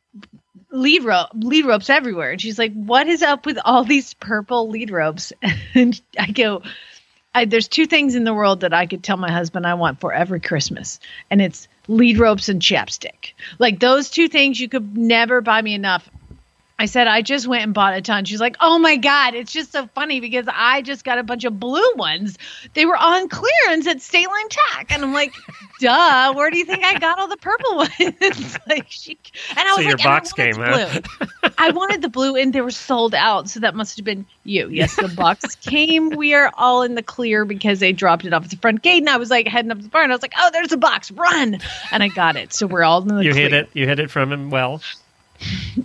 [0.71, 4.69] lead rope lead ropes everywhere, and she's like, "What is up with all these purple
[4.69, 5.33] lead ropes?"
[5.75, 6.63] And I go.
[7.35, 10.01] I, there's two things in the world that I could tell my husband I want
[10.01, 10.99] for every Christmas,
[11.31, 13.35] and it's lead ropes and chapstick.
[13.59, 16.11] Like those two things, you could never buy me enough.
[16.81, 18.25] I said I just went and bought a ton.
[18.25, 21.45] She's like, "Oh my god, it's just so funny because I just got a bunch
[21.45, 22.39] of blue ones.
[22.73, 25.35] They were on clearance at State Line Tack." And I'm like,
[25.81, 29.19] "Duh, where do you think I got all the purple ones?" like she
[29.51, 31.03] and I So was your like, I box wanted came, the
[31.43, 31.51] blue.
[31.59, 34.71] I wanted the blue and they were sold out, so that must have been you.
[34.71, 36.09] Yes, the box came.
[36.09, 39.01] We are all in the clear because they dropped it off at the front gate,
[39.03, 40.11] and I was like heading up to the barn.
[40.11, 41.59] I was like, "Oh, there's a box, run!"
[41.93, 42.55] And I got it.
[42.55, 43.43] So we're all in the You clear.
[43.45, 43.69] hit it.
[43.75, 44.81] You hit it from him well.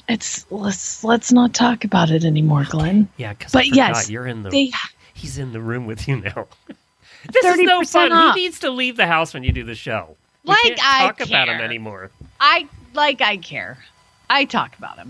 [0.09, 3.07] It's let's let's not talk about it anymore, Glenn.
[3.17, 4.49] Yeah, because But yes, you're in the.
[4.49, 4.71] They
[5.13, 6.47] he's in the room with you now.
[7.31, 8.11] this is no 30% fun.
[8.11, 8.35] off.
[8.35, 10.17] He needs to leave the house when you do the show.
[10.43, 11.65] We Like can't I talk about him care.
[11.65, 12.11] anymore.
[12.39, 13.77] I like I care.
[14.29, 15.09] I talk about him.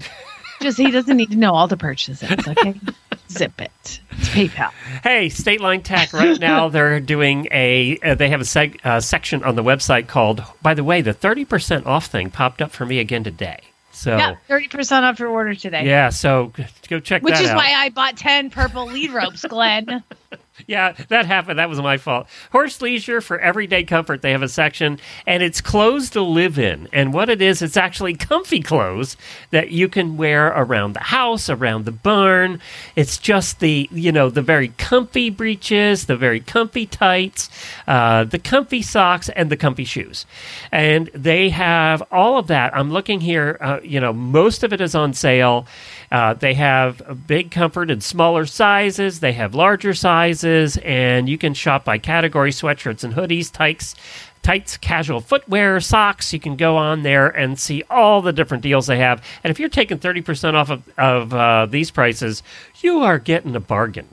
[0.61, 2.23] Just he doesn't need to know all the purchases.
[2.47, 2.75] Okay,
[3.29, 3.99] zip it.
[4.11, 4.71] It's PayPal.
[5.03, 6.13] Hey, State Line Tack.
[6.13, 7.97] Right now, they're doing a.
[8.03, 10.43] Uh, they have a seg- uh, section on the website called.
[10.61, 13.59] By the way, the thirty percent off thing popped up for me again today.
[13.95, 15.85] So Yeah, thirty percent off your order today.
[15.85, 16.51] yeah, so
[16.89, 17.55] go check Which is out.
[17.57, 20.03] why I bought ten purple lead ropes, Glenn.
[20.67, 21.59] Yeah, that happened.
[21.59, 22.27] That was my fault.
[22.51, 24.21] Horse Leisure for everyday comfort.
[24.21, 26.87] They have a section, and it's clothes to live in.
[26.93, 29.17] And what it is, it's actually comfy clothes
[29.51, 32.61] that you can wear around the house, around the barn.
[32.95, 37.49] It's just the you know the very comfy breeches, the very comfy tights,
[37.85, 40.25] uh, the comfy socks, and the comfy shoes.
[40.71, 42.73] And they have all of that.
[42.73, 43.57] I'm looking here.
[43.59, 45.67] Uh, you know, most of it is on sale.
[46.11, 49.19] Uh, they have big comfort in smaller sizes.
[49.19, 53.95] They have larger sizes, and you can shop by category: sweatshirts and hoodies, tights,
[54.41, 56.31] tights, casual footwear, socks.
[56.31, 59.23] You can go on there and see all the different deals they have.
[59.43, 62.43] And if you're taking thirty percent off of, of uh, these prices,
[62.81, 64.07] you are getting a bargain.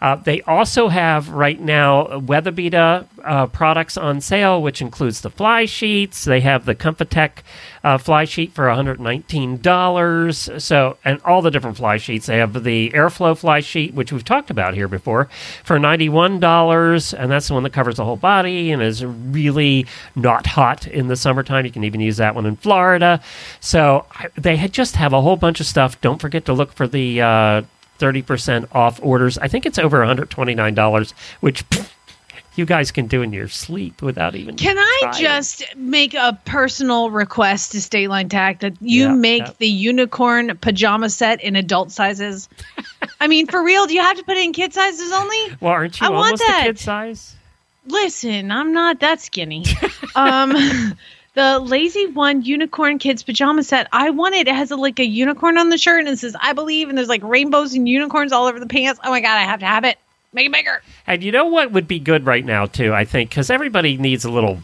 [0.00, 5.64] Uh, they also have right now Weatherbeeta uh, products on sale, which includes the fly
[5.64, 6.24] sheets.
[6.24, 7.42] They have the Comfortech
[7.82, 10.60] uh, fly sheet for $119.
[10.60, 12.26] So, and all the different fly sheets.
[12.26, 15.28] They have the Airflow fly sheet, which we've talked about here before,
[15.64, 17.18] for $91.
[17.18, 21.08] And that's the one that covers the whole body and is really not hot in
[21.08, 21.64] the summertime.
[21.64, 23.20] You can even use that one in Florida.
[23.60, 24.06] So,
[24.36, 26.00] they just have a whole bunch of stuff.
[26.00, 27.66] Don't forget to look for the.
[27.96, 29.38] Uh, 30% off orders.
[29.38, 31.90] I think it's over $129, which pff,
[32.56, 34.56] you guys can do in your sleep without even.
[34.56, 35.20] Can I trying.
[35.22, 39.52] just make a personal request to State Line Tack that you Yeah, make yeah.
[39.58, 42.48] the unicorn pajama set in adult sizes?
[43.20, 45.36] I mean, for real, do you have to put it in kid sizes only?
[45.60, 46.62] Well, aren't you I want almost that.
[46.62, 47.36] a kid size?
[47.88, 49.64] Listen, I'm not that skinny.
[50.16, 50.54] um,
[51.36, 53.86] the Lazy One Unicorn Kids pajama set.
[53.92, 54.48] I want it.
[54.48, 56.98] It has a, like a unicorn on the shirt and it says "I believe," and
[56.98, 58.98] there's like rainbows and unicorns all over the pants.
[59.04, 59.98] Oh my god, I have to have it.
[60.32, 60.82] Make it bigger.
[61.06, 64.24] And you know what would be good right now, too, I think, because everybody needs
[64.24, 64.60] a little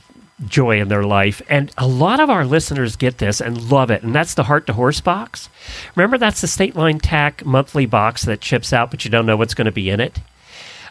[0.47, 1.41] joy in their life.
[1.49, 4.03] And a lot of our listeners get this and love it.
[4.03, 5.49] And that's the Heart to Horse box.
[5.95, 9.37] Remember, that's the State Line Tack monthly box that chips out, but you don't know
[9.37, 10.19] what's going to be in it.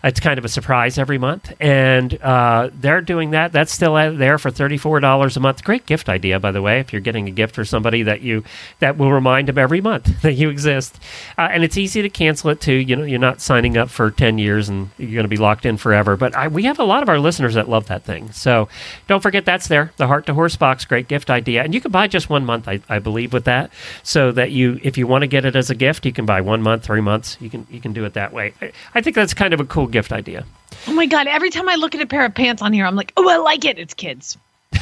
[0.04, 3.52] It's kind of a surprise every month, and uh, they're doing that.
[3.52, 5.64] That's still out there for thirty-four dollars a month.
[5.64, 6.80] Great gift idea, by the way.
[6.80, 8.44] If you're getting a gift for somebody that you
[8.80, 11.00] that will remind them every month that you exist,
[11.38, 12.74] uh, and it's easy to cancel it too.
[12.74, 15.66] You know, you're not signing up for ten years and you're going to be locked
[15.66, 16.18] in forever.
[16.18, 18.32] But I, we have a lot of our listeners that love that thing.
[18.32, 18.70] So
[19.08, 19.92] don't forget that's there.
[19.98, 22.68] The Heart to Horse box, great gift idea, and you can buy just one month,
[22.68, 23.72] I, I believe, with that.
[24.04, 26.42] So that you, if you want to get it as a gift, you can buy
[26.42, 27.38] one month, three months.
[27.40, 28.54] You can you can do it that way.
[28.62, 30.46] I, I think that's kind of a cool gift idea.
[30.88, 31.28] Oh my god!
[31.28, 33.38] Every time I look at a pair of pants on here, I'm like, oh, I
[33.38, 33.78] like it.
[33.78, 34.38] It's kids.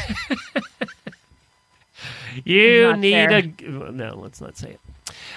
[2.46, 3.40] You need fair.
[3.40, 4.16] a no.
[4.16, 4.80] Let's not say it.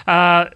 [0.06, 0.50] Uh,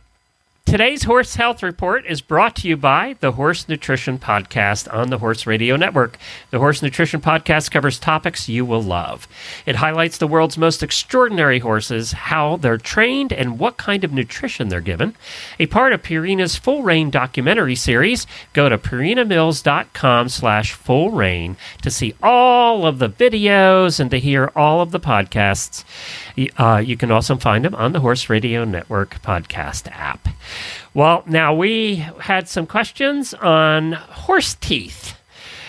[0.67, 5.19] today's horse health report is brought to you by the Horse Nutrition Podcast on the
[5.19, 6.19] Horse Radio Network.
[6.51, 9.29] The Horse Nutrition Podcast covers topics you will love.
[9.65, 14.69] It highlights the world's most extraordinary horses, how they're trained, and what kind of nutrition
[14.69, 15.15] they're given.
[15.61, 18.27] A part of Purina's Full Rein documentary series.
[18.53, 24.51] Go to purinamills.com slash full rein to see all of the videos and to hear
[24.57, 25.85] all of the podcasts.
[26.59, 30.29] Uh, you can also find them on the Horse Radio Network podcast app.
[30.95, 35.15] Well, now we had some questions on horse teeth.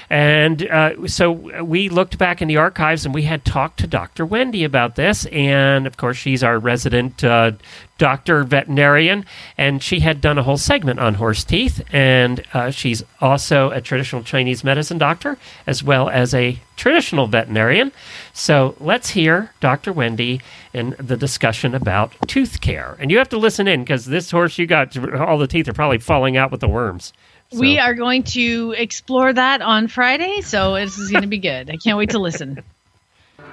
[0.09, 4.25] And uh, so we looked back in the archives and we had talked to Dr.
[4.25, 5.25] Wendy about this.
[5.27, 7.51] And of course, she's our resident uh,
[7.97, 9.25] doctor veterinarian.
[9.57, 11.83] And she had done a whole segment on horse teeth.
[11.91, 17.91] And uh, she's also a traditional Chinese medicine doctor as well as a traditional veterinarian.
[18.31, 19.91] So let's hear Dr.
[19.91, 20.39] Wendy
[20.73, 22.95] in the discussion about tooth care.
[22.99, 25.73] And you have to listen in because this horse you got, all the teeth are
[25.73, 27.11] probably falling out with the worms.
[27.53, 31.69] We are going to explore that on Friday, so this is going to be good.
[31.69, 32.63] I can't wait to listen.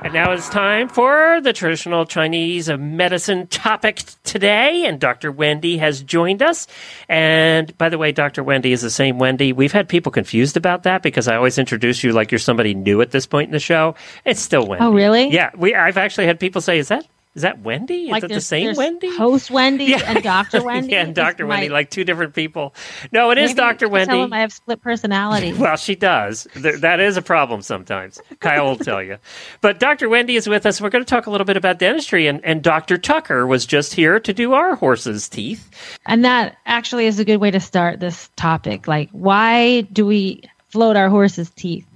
[0.02, 4.84] And now it's time for the traditional Chinese medicine topic today.
[4.84, 5.32] And Dr.
[5.32, 6.66] Wendy has joined us.
[7.08, 8.42] And by the way, Dr.
[8.42, 9.54] Wendy is the same Wendy.
[9.54, 13.00] We've had people confused about that because I always introduce you like you're somebody new
[13.00, 13.94] at this point in the show.
[14.26, 14.84] It's still Wendy.
[14.84, 15.30] Oh, really?
[15.30, 15.50] Yeah.
[15.56, 18.04] We, I've actually had people say, is that, is that Wendy?
[18.04, 19.14] Is like it the same Wendy?
[19.16, 20.62] host Wendy and Dr.
[20.62, 20.92] Wendy.
[20.92, 21.44] yeah, and It's Dr.
[21.46, 22.74] my- Wendy, like two different people.
[23.10, 23.88] No, it is maybe Dr.
[23.88, 24.10] Wendy.
[24.12, 25.52] Tell them I have split personality.
[25.58, 26.46] Well, she does.
[26.54, 28.20] Th- that is a problem sometimes.
[28.40, 29.18] Kyle will tell you.
[29.60, 30.08] But Dr.
[30.08, 30.80] Wendy is with us.
[30.80, 32.98] We're going to talk a little bit about dentistry, and, and Dr.
[32.98, 35.68] Tucker was just here to do our horse's teeth.
[36.06, 38.86] And that actually is a good way to start this topic.
[38.86, 41.86] Like, why do we float our horse's teeth?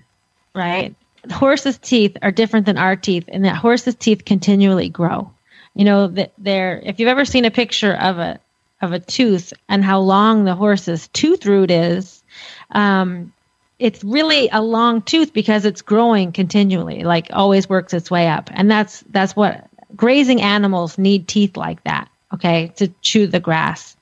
[0.54, 0.94] Right?
[1.30, 5.30] Horses' teeth are different than our teeth in that horses' teeth continually grow.
[5.74, 8.40] You know, that they're if you've ever seen a picture of a
[8.80, 12.22] of a tooth and how long the horse's tooth root is,
[12.70, 13.32] um,
[13.78, 18.50] it's really a long tooth because it's growing continually, like always works its way up.
[18.52, 23.96] And that's that's what grazing animals need teeth like that, okay, to chew the grass.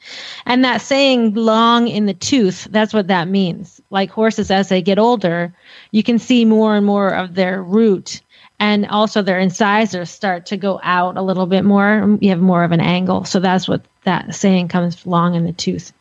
[0.45, 3.81] And that saying long in the tooth, that's what that means.
[3.91, 5.55] Like horses, as they get older,
[5.93, 8.21] you can see more and more of their root.
[8.59, 12.19] And also their incisors start to go out a little bit more.
[12.21, 13.25] You have more of an angle.
[13.25, 15.93] So that's what that saying comes long in the tooth.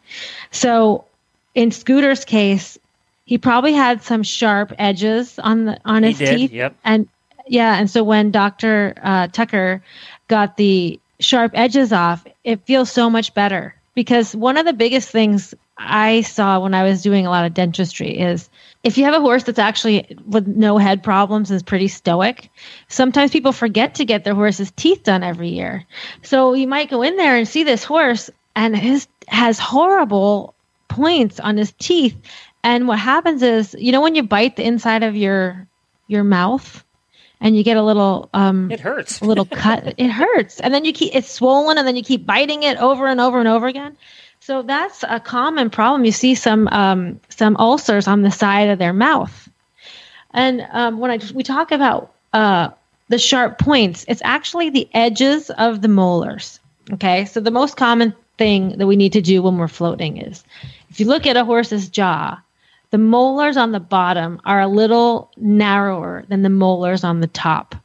[0.51, 1.05] So
[1.53, 2.77] in Scooter's case,
[3.25, 6.51] he probably had some sharp edges on the on his did, teeth.
[6.51, 6.75] yep.
[6.85, 7.09] And
[7.47, 9.83] yeah, and so when Doctor uh, Tucker
[10.27, 15.09] got the sharp edges off, it feels so much better because one of the biggest
[15.09, 18.49] things I saw when I was doing a lot of dentistry is
[18.83, 22.49] if you have a horse that's actually with no head problems and is pretty stoic,
[22.87, 25.85] sometimes people forget to get their horse's teeth done every year.
[26.21, 30.53] So you might go in there and see this horse and his has horrible
[30.87, 32.15] points on his teeth.
[32.63, 35.67] And what happens is, you know, when you bite the inside of your
[36.07, 36.84] your mouth
[37.41, 39.21] and you get a little um It hurts.
[39.21, 39.95] a little cut.
[39.97, 40.59] It hurts.
[40.59, 43.39] And then you keep it's swollen and then you keep biting it over and over
[43.39, 43.97] and over again.
[44.39, 46.05] So that's a common problem.
[46.05, 49.49] You see some um, some ulcers on the side of their mouth.
[50.31, 52.69] And um, when I, we talk about uh,
[53.07, 56.59] the sharp points it's actually the edges of the molars
[56.93, 57.25] okay?
[57.25, 60.43] So the most common thing that we need to do when we're floating is
[60.89, 62.37] if you look at a horse's jaw
[62.95, 67.75] the molars on the bottom are a little narrower than the molars on the top.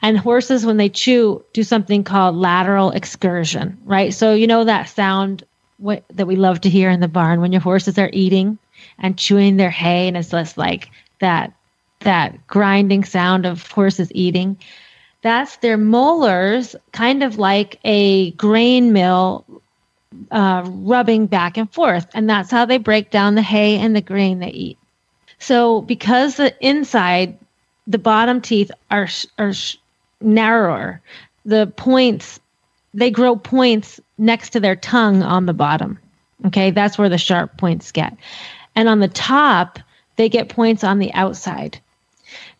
[0.00, 4.14] And horses when they chew do something called lateral excursion right?
[4.14, 5.44] So you know that sound
[5.78, 8.56] that we love to hear in the barn when your horses are eating
[8.98, 10.88] and chewing their hay and it's just like
[11.20, 11.52] that
[11.98, 14.56] that grinding sound of horses eating?
[15.20, 19.44] That's their molars kind of like a grain mill
[20.30, 24.00] uh, rubbing back and forth and that's how they break down the hay and the
[24.00, 24.78] grain they eat
[25.38, 27.38] so because the inside
[27.86, 29.08] the bottom teeth are
[29.38, 29.52] are
[30.20, 31.00] narrower.
[31.44, 32.40] The points
[32.92, 35.98] they grow points next to their tongue on the bottom.
[36.46, 38.16] Okay, that's where the sharp points get.
[38.76, 39.78] And on the top,
[40.16, 41.80] they get points on the outside.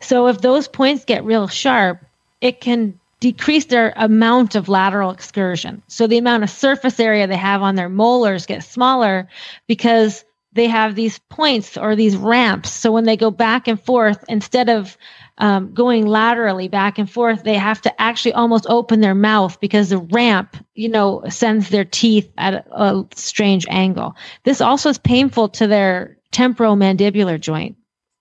[0.01, 2.05] So if those points get real sharp,
[2.41, 5.83] it can decrease their amount of lateral excursion.
[5.87, 9.29] So the amount of surface area they have on their molars gets smaller
[9.67, 12.71] because they have these points or these ramps.
[12.71, 14.99] So when they go back and forth, instead of
[15.39, 19.89] um, going laterally back and forth, they have to actually almost open their mouth because
[19.89, 24.17] the ramp, you know, sends their teeth at a, a strange angle.
[24.43, 27.77] This also is painful to their temporomandibular joint.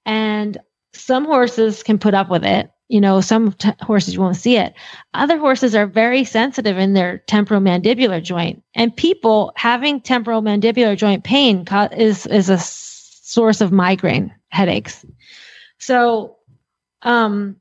[0.05, 0.57] And
[0.93, 2.71] some horses can put up with it.
[2.93, 4.75] You know, some t- horses won't see it.
[5.15, 8.61] Other horses are very sensitive in their temporomandibular joint.
[8.75, 15.03] And people having temporomandibular joint pain co- is, is a source of migraine headaches.
[15.79, 16.37] So,
[17.01, 17.55] um,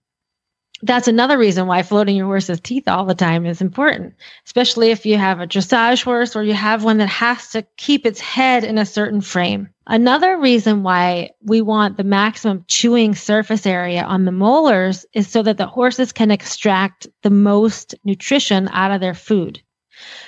[0.82, 4.14] that's another reason why floating your horse's teeth all the time is important,
[4.46, 8.04] especially if you have a dressage horse or you have one that has to keep
[8.04, 9.68] its head in a certain frame.
[9.86, 15.42] Another reason why we want the maximum chewing surface area on the molars is so
[15.42, 19.62] that the horses can extract the most nutrition out of their food.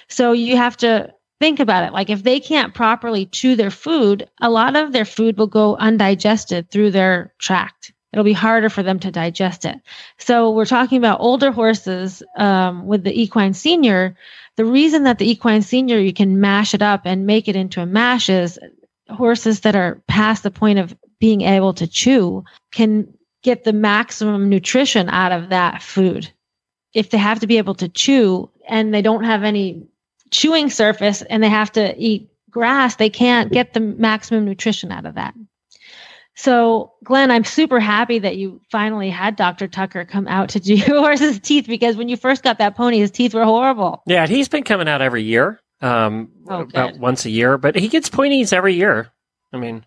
[0.08, 1.92] So you have to think about it.
[1.92, 5.76] Like if they can't properly chew their food, a lot of their food will go
[5.76, 7.92] undigested through their tract.
[8.14, 9.80] It'll be harder for them to digest it.
[10.18, 14.16] So we're talking about older horses um, with the equine senior.
[14.54, 17.80] The reason that the equine senior you can mash it up and make it into
[17.80, 18.56] a mash is
[19.10, 23.12] horses that are past the point of being able to chew can
[23.42, 26.30] get the maximum nutrition out of that food.
[26.92, 29.88] If they have to be able to chew and they don't have any
[30.30, 35.04] chewing surface and they have to eat grass, they can't get the maximum nutrition out
[35.04, 35.34] of that.
[36.36, 39.68] So, Glenn, I'm super happy that you finally had Dr.
[39.68, 42.98] Tucker come out to do your horse's teeth because when you first got that pony,
[42.98, 44.02] his teeth were horrible.
[44.06, 47.88] Yeah, he's been coming out every year, um, Oh, about once a year, but he
[47.88, 49.12] gets pointies every year.
[49.52, 49.86] I mean,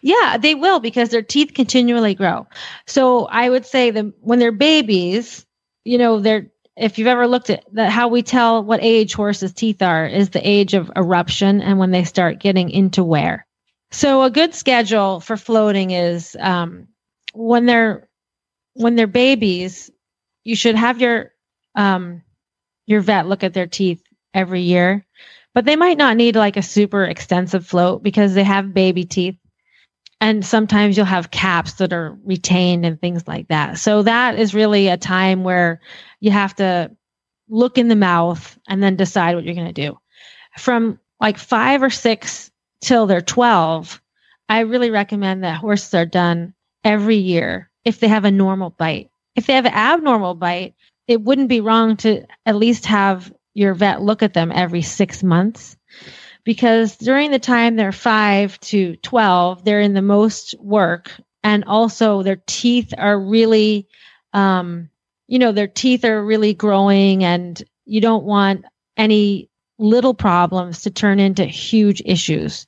[0.00, 2.46] Yeah, they will because their teeth continually grow.
[2.86, 5.44] So I would say that when they're babies,
[5.84, 9.52] you know, they're if you've ever looked at the, how we tell what age horses'
[9.52, 13.46] teeth are is the age of eruption and when they start getting into wear.
[13.90, 16.88] So a good schedule for floating is um,
[17.32, 18.08] when they're
[18.74, 19.90] when they're babies,
[20.42, 21.32] you should have your
[21.74, 22.22] um,
[22.86, 25.06] your vet look at their teeth every year,
[25.54, 29.36] but they might not need like a super extensive float because they have baby teeth
[30.20, 33.78] and sometimes you'll have caps that are retained and things like that.
[33.78, 35.80] So that is really a time where
[36.20, 36.90] you have to
[37.48, 39.98] look in the mouth and then decide what you're going to do.
[40.56, 42.50] From like 5 or 6
[42.84, 44.00] till they're 12,
[44.48, 46.54] I really recommend that horses are done
[46.84, 49.10] every year if they have a normal bite.
[49.34, 50.74] If they have an abnormal bite,
[51.08, 55.22] it wouldn't be wrong to at least have your vet look at them every six
[55.22, 55.76] months
[56.44, 61.10] because during the time they're five to 12, they're in the most work.
[61.42, 63.88] And also their teeth are really,
[64.32, 64.90] um,
[65.26, 68.64] you know, their teeth are really growing and you don't want
[68.96, 69.48] any
[69.84, 72.66] little problems to turn into huge issues.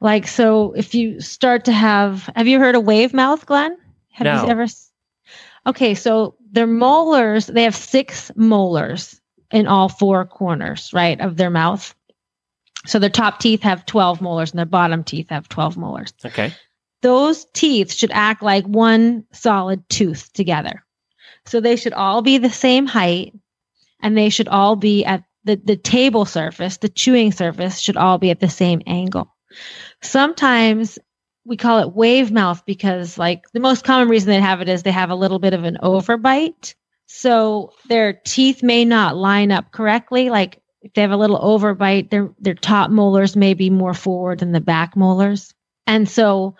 [0.00, 3.76] Like, so if you start to have, have you heard of wave mouth, Glenn?
[4.12, 4.42] Have No.
[4.44, 4.66] you ever?
[5.66, 11.50] Okay, so their molars, they have six molars in all four corners, right, of their
[11.50, 11.94] mouth.
[12.86, 16.12] So their top teeth have 12 molars and their bottom teeth have 12 molars.
[16.24, 16.52] Okay.
[17.00, 20.84] Those teeth should act like one solid tooth together.
[21.46, 23.34] So they should all be the same height
[24.00, 28.18] and they should all be at the, the table surface, the chewing surface should all
[28.18, 29.34] be at the same angle.
[30.02, 30.98] Sometimes
[31.44, 34.82] we call it wave mouth because like the most common reason they have it is
[34.82, 36.74] they have a little bit of an overbite.
[37.06, 40.30] So their teeth may not line up correctly.
[40.30, 44.38] Like if they have a little overbite, their their top molars may be more forward
[44.38, 45.52] than the back molars.
[45.86, 46.56] And so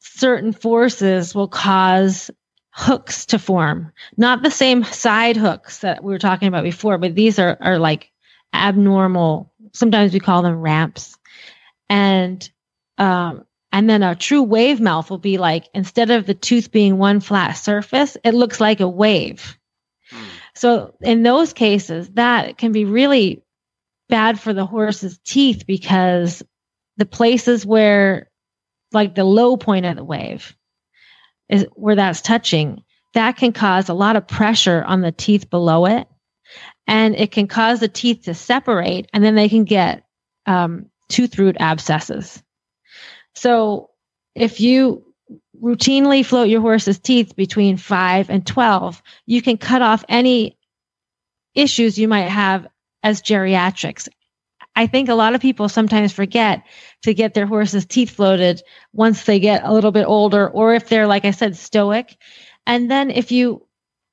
[0.00, 2.30] certain forces will cause
[2.78, 3.92] hooks to form.
[4.16, 7.76] Not the same side hooks that we were talking about before, but these are are
[7.76, 8.12] like
[8.54, 9.52] abnormal.
[9.72, 11.18] Sometimes we call them ramps.
[11.90, 12.48] And
[12.96, 16.98] um and then a true wave mouth will be like instead of the tooth being
[16.98, 19.58] one flat surface, it looks like a wave.
[20.54, 23.42] So in those cases, that can be really
[24.08, 26.44] bad for the horse's teeth because
[26.96, 28.30] the places where
[28.92, 30.56] like the low point of the wave
[31.48, 32.82] is where that's touching,
[33.14, 36.06] that can cause a lot of pressure on the teeth below it.
[36.86, 40.04] And it can cause the teeth to separate and then they can get
[40.46, 42.42] um, tooth root abscesses.
[43.34, 43.90] So
[44.34, 45.04] if you
[45.62, 50.56] routinely float your horse's teeth between 5 and 12, you can cut off any
[51.54, 52.66] issues you might have
[53.02, 54.08] as geriatrics.
[54.78, 56.62] I think a lot of people sometimes forget
[57.02, 58.62] to get their horse's teeth floated
[58.92, 62.16] once they get a little bit older, or if they're, like I said, stoic.
[62.64, 63.66] And then if you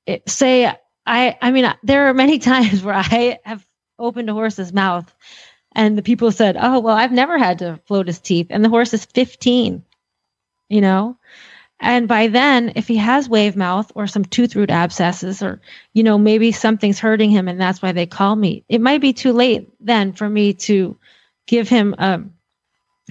[0.08, 3.64] eh, say, I, I mean, there are many times where I have
[4.00, 5.14] opened a horse's mouth
[5.72, 8.48] and the people said, Oh, well, I've never had to float his teeth.
[8.50, 9.84] And the horse is 15,
[10.70, 11.20] you know?
[11.80, 15.62] And by then, if he has wave mouth or some tooth root abscesses, or,
[15.94, 19.14] you know, maybe something's hurting him and that's why they call me, it might be
[19.14, 20.98] too late then for me to
[21.48, 22.34] give him, um,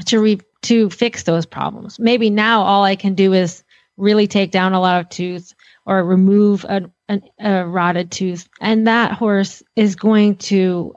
[0.06, 1.98] to re- to fix those problems.
[1.98, 3.62] Maybe now all I can do is
[3.96, 5.54] really take down a lot of tooth
[5.86, 8.48] or remove a, an a rotted tooth.
[8.60, 10.94] And that horse is going to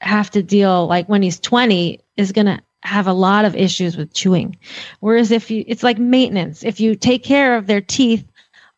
[0.00, 3.96] have to deal, like when he's 20, is going to have a lot of issues
[3.96, 4.56] with chewing.
[5.00, 6.62] Whereas if you, it's like maintenance.
[6.62, 8.26] If you take care of their teeth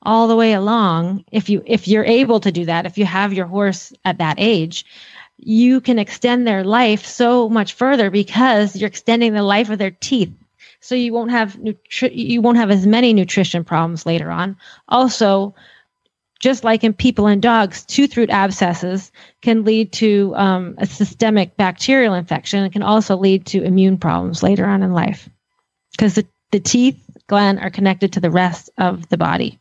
[0.03, 3.33] all the way along, if you, if you're able to do that, if you have
[3.33, 4.87] your horse at that age,
[5.39, 9.91] you can extend their life so much further because you're extending the life of their
[9.91, 10.33] teeth.
[10.81, 14.57] So you won't have nutri- you won't have as many nutrition problems later on.
[14.89, 15.55] Also,
[16.41, 19.11] just like in people and dogs, tooth root abscesses
[19.43, 22.63] can lead to um, a systemic bacterial infection.
[22.65, 25.29] It can also lead to immune problems later on in life
[25.93, 29.59] because the, the teeth, Glenn, are connected to the rest of the body.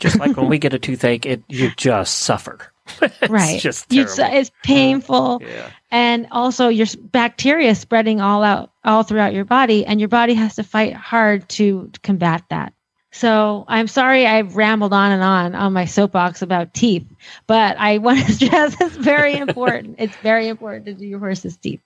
[0.00, 2.58] Just like when we get a toothache, it you just suffer.
[3.02, 3.60] it's right.
[3.60, 5.42] just You- it's painful.
[5.42, 5.70] yeah.
[5.90, 10.56] and also your bacteria spreading all out all throughout your body and your body has
[10.56, 12.72] to fight hard to combat that
[13.18, 17.06] so i'm sorry i've rambled on and on on my soapbox about teeth
[17.46, 19.96] but i want to stress it's very important.
[19.98, 21.80] It's very important to do your horse's teeth.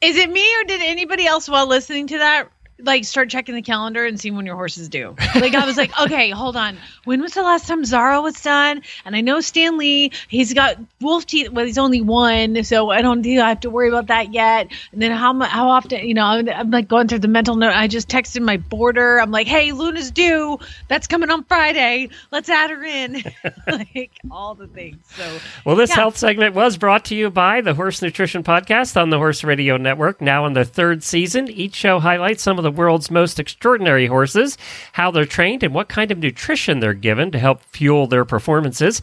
[0.00, 2.48] Is it me or did anybody else while listening to that
[2.84, 5.14] like start checking the calendar and seeing when your horses due?
[5.34, 6.76] Like I was like, okay, hold on.
[7.04, 8.82] When was the last time Zara was done?
[9.04, 11.50] And I know Stan Lee, he's got wolf teeth.
[11.50, 13.40] Well, he's only one, so I don't do.
[13.40, 14.68] I have to worry about that yet.
[14.92, 16.06] And then how how often?
[16.06, 17.72] You know, I'm, I'm like going through the mental note.
[17.74, 19.20] I just texted my border.
[19.20, 20.58] I'm like, hey, Luna's due.
[20.88, 22.08] That's coming on Friday.
[22.30, 23.22] Let's add her in.
[23.66, 24.98] like all the things.
[25.16, 25.96] So Well, this Yeah.
[25.96, 29.76] health segment was brought to you by the Horse Nutrition Podcast on the Horse Radio
[29.76, 31.48] Network, now in the third season.
[31.48, 34.56] Each show highlights some of the world's most extraordinary horses,
[34.92, 39.02] how they're trained, and what kind of nutrition they're given to help fuel their performances.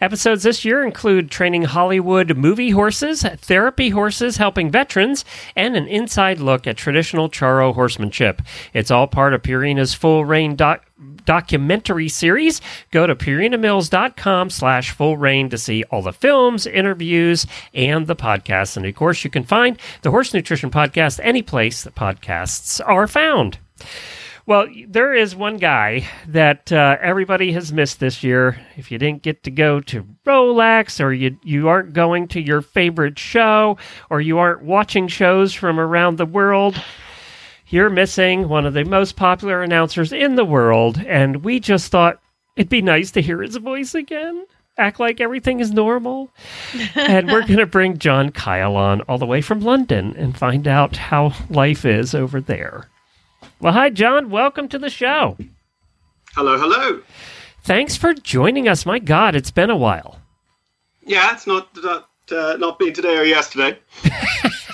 [0.00, 5.24] Episodes this year include training Hollywood movie horses, therapy horses helping veterans,
[5.56, 8.42] and an inside look at traditional Charro horsemanship.
[8.72, 10.24] It's all part of Purina's full
[10.56, 10.87] doc
[11.24, 12.60] documentary series.
[12.90, 18.76] Go to purinamills.com slash full rein to see all the films, interviews, and the podcasts.
[18.76, 23.06] And of course, you can find the Horse Nutrition Podcast any place that podcasts are
[23.06, 23.58] found.
[24.48, 28.58] Well, there is one guy that uh, everybody has missed this year.
[28.76, 32.62] If you didn't get to go to Rolex, or you you aren't going to your
[32.62, 33.76] favorite show,
[34.08, 36.82] or you aren't watching shows from around the world,
[37.70, 41.02] you're missing one of the most popular announcers in the world.
[41.06, 42.20] And we just thought
[42.56, 44.46] it'd be nice to hear his voice again.
[44.78, 46.30] Act like everything is normal.
[46.94, 50.66] and we're going to bring John Kyle on all the way from London and find
[50.68, 52.88] out how life is over there.
[53.60, 54.30] Well, hi, John.
[54.30, 55.36] Welcome to the show.
[56.34, 57.02] Hello, hello.
[57.62, 58.86] Thanks for joining us.
[58.86, 60.20] My God, it's been a while.
[61.04, 63.78] Yeah, it's not not, uh, not been today or yesterday.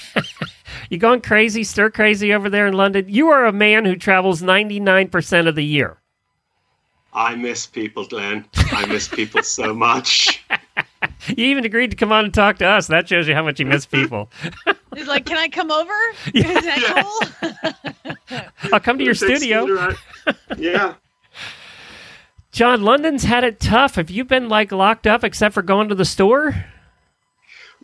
[0.95, 3.07] You going crazy, stir crazy over there in London?
[3.09, 5.97] You are a man who travels 99% of the year.
[7.12, 8.45] I miss people, Glenn.
[8.70, 10.40] I miss people so much.
[11.26, 12.86] You even agreed to come on and talk to us.
[12.86, 14.30] That shows you how much you miss people.
[14.95, 15.92] He's like, "Can I come over?
[16.32, 17.51] Is that
[18.30, 18.40] cool?"
[18.72, 19.97] I'll come to your studio.
[20.57, 20.95] Yeah.
[22.53, 23.97] John, London's had it tough.
[23.97, 26.66] Have you been like locked up except for going to the store?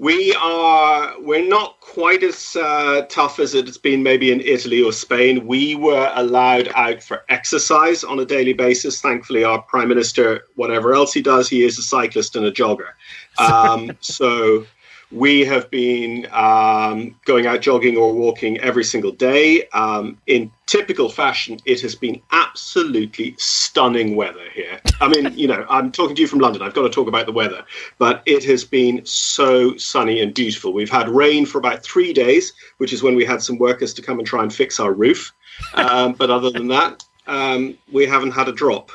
[0.00, 4.94] We are we're not quite as uh, tough as it's been maybe in Italy or
[4.94, 5.46] Spain.
[5.46, 9.02] We were allowed out for exercise on a daily basis.
[9.02, 12.92] Thankfully, our prime minister, whatever else he does, he is a cyclist and a jogger.
[13.36, 14.64] Um, so
[15.12, 19.66] we have been um, going out jogging or walking every single day.
[19.72, 24.80] Um, in typical fashion, it has been absolutely stunning weather here.
[25.00, 26.62] I mean, you know, I'm talking to you from London.
[26.62, 27.64] I've got to talk about the weather,
[27.98, 30.72] but it has been so sunny and beautiful.
[30.72, 34.02] We've had rain for about three days, which is when we had some workers to
[34.02, 35.32] come and try and fix our roof.
[35.74, 38.92] Um, but other than that, um, we haven't had a drop.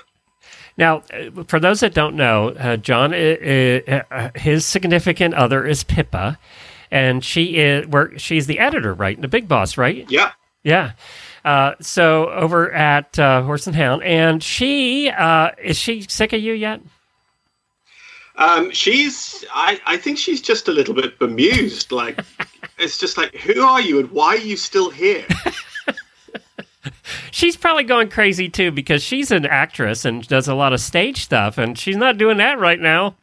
[0.78, 6.38] Now, uh, for those that don't know, uh, John, uh, his significant other is Pippa,
[6.92, 9.20] and she is where she's the editor, right?
[9.20, 10.06] The Big Boss, right?
[10.10, 10.32] Yeah.
[10.64, 10.92] Yeah.
[11.46, 16.42] Uh, so over at uh, Horse and Hound, and she uh, is she sick of
[16.42, 16.82] you yet?
[18.38, 21.92] Um, she's, I, I think she's just a little bit bemused.
[21.92, 22.20] Like,
[22.78, 25.26] it's just like, who are you and why are you still here?
[27.32, 31.24] She's probably going crazy too because she's an actress and does a lot of stage
[31.24, 33.16] stuff, and she's not doing that right now.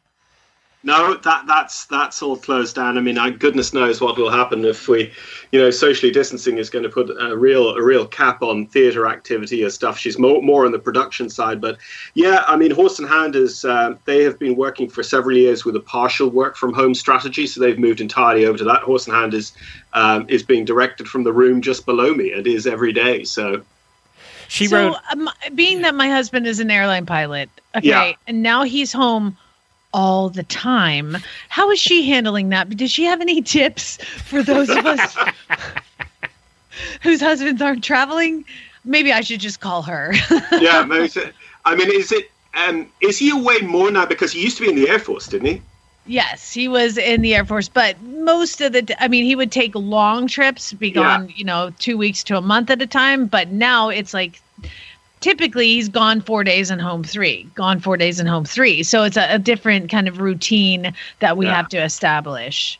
[0.85, 2.97] No, that that's that's all closed down.
[2.97, 5.13] I mean, I, goodness knows what will happen if we,
[5.53, 9.07] you know, socially distancing is going to put a real a real cap on theatre
[9.07, 9.97] activity or stuff.
[9.97, 11.77] She's more more on the production side, but
[12.15, 15.63] yeah, I mean, Horse and Hound is uh, they have been working for several years
[15.63, 18.81] with a partial work from home strategy, so they've moved entirely over to that.
[18.81, 19.53] Horse and Hound is
[19.93, 23.23] um, is being directed from the room just below me and is every day.
[23.23, 23.61] So
[24.49, 24.95] She so, wrote.
[25.13, 28.11] um, being that my husband is an airline pilot, okay, Yeah.
[28.27, 29.37] and now he's home
[29.93, 31.17] all the time.
[31.49, 32.69] How is she handling that?
[32.75, 35.15] Does she have any tips for those of us
[37.01, 38.45] whose husbands aren't traveling?
[38.85, 40.13] Maybe I should just call her.
[40.59, 40.79] yeah,
[41.65, 42.29] I mean, is it?
[42.55, 45.27] Um, is he away more now because he used to be in the Air Force,
[45.27, 45.61] didn't he?
[46.05, 49.53] yes, he was in the Air Force, but most of the, I mean, he would
[49.53, 50.95] take long trips, be Yeah.
[50.95, 53.25] gone, you know, two weeks to a month at a time.
[53.25, 54.41] But now it's like
[55.23, 58.83] typically he's gone four days and home three, gone four days and home three.
[58.83, 61.55] So it's a, a different kind of routine that we Yeah.
[61.55, 62.77] have to establish.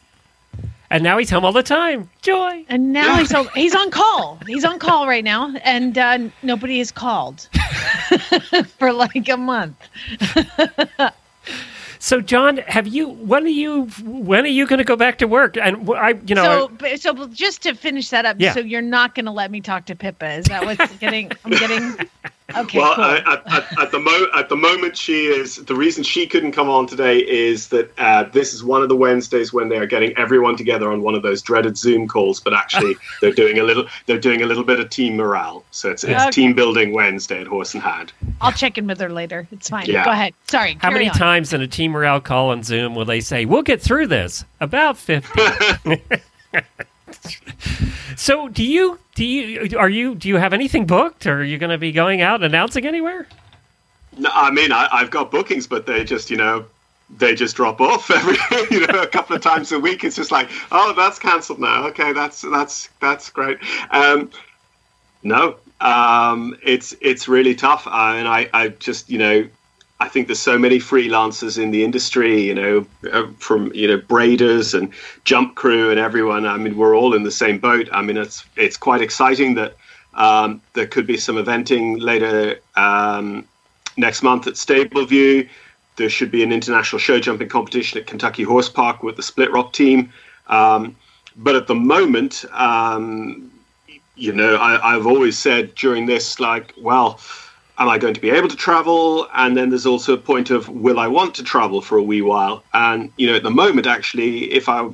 [0.91, 2.07] And now he's home all the time.
[2.21, 2.65] Joy.
[2.69, 4.37] And now he's on, he's on call.
[4.45, 7.47] He's on call right now, and uh, nobody has called
[8.77, 9.75] for like a month.
[12.03, 13.07] So, John, have you?
[13.07, 13.85] When are you?
[14.03, 15.55] When are you going to go back to work?
[15.55, 18.53] And I, you know, so, so just to finish that up, Yeah.
[18.53, 20.33] so you're not going to let me talk to Pippa?
[20.33, 21.31] Is that what's getting?
[21.45, 21.95] I'm getting.
[22.55, 23.03] Okay, well, cool.
[23.05, 25.55] I, at, at, at the mo- at the moment, she is.
[25.57, 28.95] The reason she couldn't come on today is that uh, this is one of the
[28.95, 32.41] Wednesdays when they are getting everyone together on one of those dreaded Zoom calls.
[32.41, 33.85] But actually, they're doing a little.
[34.07, 35.63] They're doing a little bit of team morale.
[35.71, 36.31] So it's it's Okay.
[36.31, 38.11] team building Wednesday at Horse and Hound.
[38.41, 39.47] I'll check in with her later.
[39.51, 39.85] It's fine.
[39.85, 40.03] Yeah.
[40.03, 40.33] Go ahead.
[40.47, 40.77] Sorry.
[40.81, 41.15] how many on.
[41.15, 44.43] times in a team morale call on Zoom will they say, "We'll get through this"?
[44.59, 45.39] About fifty.
[48.15, 48.99] so, do you?
[49.15, 49.77] Do you?
[49.77, 50.15] Are you?
[50.15, 53.27] Do you have anything booked, or are you going to be going out announcing anywhere?
[54.17, 56.65] No, I mean, I, I've got bookings, but they just, you know,
[57.17, 58.37] they just drop off every,
[58.69, 60.03] you know, a couple of times a week.
[60.03, 61.87] It's just like, oh, that's cancelled now.
[61.87, 63.57] Okay, that's that's that's great.
[63.91, 64.29] Um,
[65.23, 69.47] no, um, it's it's really tough, uh, and I, I just, you know,
[70.03, 73.99] I think there's so many freelancers in the industry, you know, uh, from you know
[73.99, 74.91] braiders and
[75.23, 76.45] jump crew and everyone.
[76.45, 77.87] I mean, we're all in the same boat.
[77.93, 79.77] I mean, it's it's quite exciting that
[80.13, 83.47] um, there could be some eventing later um,
[83.95, 85.47] next month at Stable View.
[85.95, 89.53] There should be an international show jumping competition at Kentucky Horse Park with the Split
[89.53, 90.11] Rock team.
[90.47, 90.97] Um,
[91.37, 93.49] but at the moment, um,
[94.15, 97.21] you know, I, I've always said during this, like, well,
[97.79, 99.27] am I going to be able to travel?
[99.33, 102.21] And then there's also a point of, will I want to travel for a wee
[102.21, 102.63] while?
[102.73, 104.89] And, you know, at the moment, actually, if I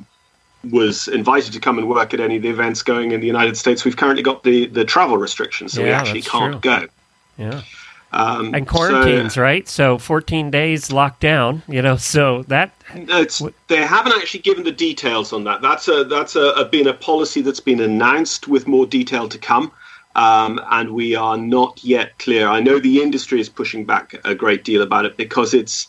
[0.70, 3.56] was invited to come and work at any of the events going in the United
[3.56, 6.60] States, we've currently got the, the travel restrictions, so we actually can't true.
[6.60, 6.86] go.
[7.38, 7.62] Yeah.
[8.12, 9.68] Um, And so- quarantines, right?
[9.68, 14.72] So 14 days locked down, you know, so that It's, they haven't actually given the
[14.72, 15.62] details on that.
[15.62, 19.38] That's a that's a, a been a policy that's been announced with more detail to
[19.38, 19.70] come,
[20.14, 22.48] um, and we are not yet clear.
[22.48, 25.88] I know the industry is pushing back a great deal about it because it's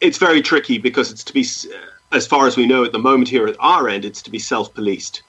[0.00, 1.44] it's very tricky because it's to be,
[2.12, 4.38] as far as we know at the moment here at our end, it's to be
[4.38, 5.22] self-policed.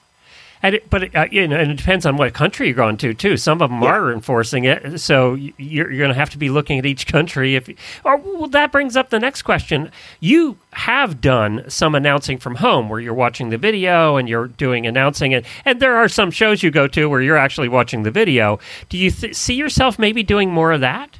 [0.62, 2.98] And it, but it, uh, you know, and it depends on what country you're going
[2.98, 3.38] to too.
[3.38, 3.88] Some of them Yeah.
[3.92, 5.50] are enforcing it, so you're,
[5.90, 7.56] you're going to have to be looking at each country.
[7.56, 7.70] If
[8.04, 9.90] or well, that brings up the next question.
[10.20, 14.86] You have done some announcing from home, where you're watching the video and you're doing
[14.86, 18.10] announcing it, and there are some shows you go to where you're actually watching the
[18.10, 18.58] video.
[18.90, 21.18] Do you th- see yourself maybe doing more of that?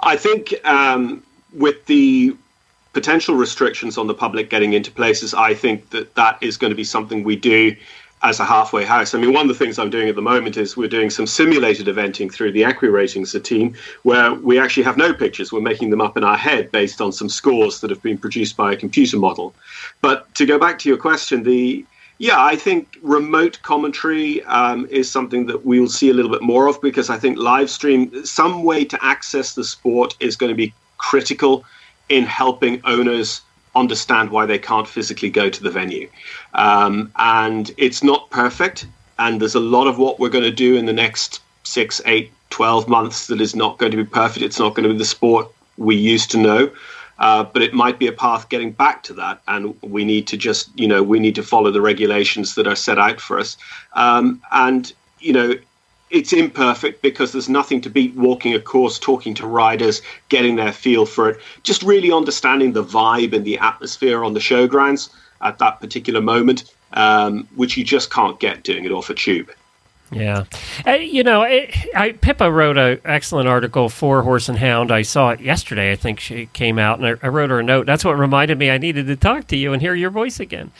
[0.00, 1.20] I think um,
[1.52, 2.36] with the
[2.92, 6.76] potential restrictions on the public getting into places, I think that that is going to
[6.76, 7.74] be something we do
[8.24, 9.14] as a halfway house.
[9.14, 11.26] I mean, one of the things I'm doing at the moment is we're doing some
[11.26, 15.52] simulated eventing through the EquiRatings team, where we actually have no pictures.
[15.52, 18.56] We're making them up in our head based on some scores that have been produced
[18.56, 19.54] by a computer model.
[20.00, 21.84] But to go back to your question, the
[22.18, 26.42] yeah, I think remote commentary um, is something that we will see a little bit
[26.42, 30.50] more of because I think live stream, some way to access the sport is going
[30.50, 31.64] to be critical
[32.08, 33.42] in helping owners
[33.76, 36.08] understand why they can't physically go to the venue.
[36.54, 38.86] Um, and it's not perfect.
[39.18, 42.32] And there's a lot of what we're going to do in the next six, eight,
[42.50, 44.44] 12 months that is not going to be perfect.
[44.44, 46.70] It's not going to be the sport we used to know.
[47.18, 50.36] Uh, but it might be a path getting back to that, and we need to
[50.36, 53.56] just, you know, we need to follow the regulations that are set out for us.
[53.92, 55.54] Um, and you know,
[56.10, 60.72] it's imperfect because there's nothing to beat walking a course, talking to riders, getting their
[60.72, 65.58] feel for it, just really understanding the vibe and the atmosphere on the showgrounds at
[65.58, 69.50] that particular moment, um, which you just can't get doing it off a tube.
[70.12, 70.44] Yeah,
[70.94, 74.92] you know, it, I, Pippa wrote an excellent article for Horse and Hound.
[74.92, 75.90] I saw it yesterday.
[75.90, 77.86] I think she came out, and I, I wrote her a note.
[77.86, 80.70] That's what reminded me I needed to talk to you and hear your voice again.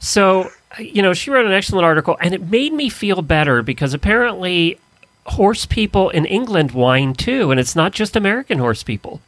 [0.00, 3.94] So, you know, she wrote an excellent article, and it made me feel better because
[3.94, 4.78] apparently
[5.26, 9.20] horse people in England whine too, and it's not just American horse people.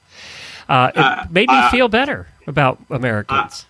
[0.68, 3.66] Uh, it Uh, made me uh, feel better about Americans.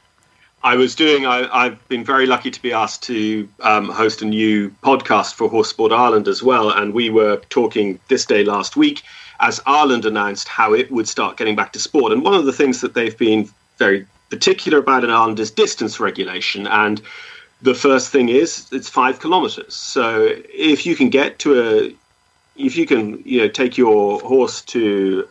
[0.65, 1.27] I was doing.
[1.27, 5.49] I, I've been very lucky to be asked to um, host a new podcast for
[5.49, 9.03] Horse Sport Ireland as well, and we were talking this day last week
[9.41, 12.13] as Ireland announced how it would start getting back to sport.
[12.13, 15.99] And one of the things that they've been very particular about in Ireland is distance
[15.99, 16.69] regulation.
[16.69, 17.03] And
[17.63, 19.75] the first thing is it's five kilometres.
[19.75, 21.97] So if you can get to a,
[22.57, 25.27] if you can, you know, take your horse to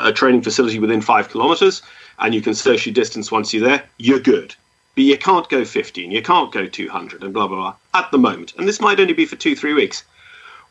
[0.00, 1.82] a training facility within five kilometres,
[2.18, 4.54] and you can socially distance once you're there, you're good.
[4.94, 8.18] But you can't go 15, you can't go 200, and blah, blah, blah, at the
[8.18, 8.54] moment.
[8.58, 10.04] And this might only be for two, three weeks.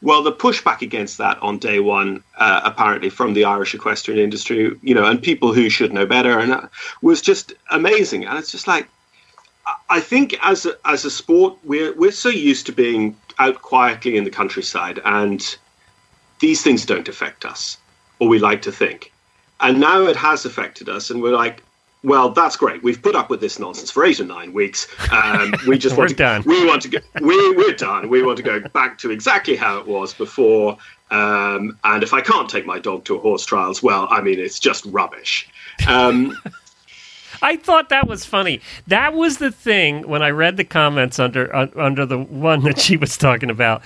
[0.01, 4.75] Well, the pushback against that on day one, uh, apparently from the Irish equestrian industry,
[4.81, 6.67] you know, and people who should know better, and uh,
[7.01, 8.25] was just amazing.
[8.25, 8.87] And it's just like,
[9.89, 14.17] I- think as a, as a sport, we're we're so used to being out quietly
[14.17, 15.57] in the countryside, and
[16.39, 17.77] these things don't affect us,
[18.19, 19.11] or we like to think.
[19.61, 21.63] And now it has affected us, and we're like,
[22.03, 22.83] well, that's great.
[22.83, 24.87] We've put up with this nonsense for eight or nine weeks.
[25.11, 26.43] Um, we just We're want to, done.
[26.45, 26.99] We want to go.
[27.21, 28.09] We, we're done.
[28.09, 30.77] We want to go back to exactly how it was before.
[31.09, 34.39] Um, and if I can't take my dog to a horse trials, well, I mean,
[34.39, 35.49] it's just rubbish.
[35.87, 36.37] Um,
[37.41, 38.61] I thought that was funny.
[38.87, 42.79] That was the thing when I read the comments under uh, under the one that
[42.79, 43.81] she was talking about,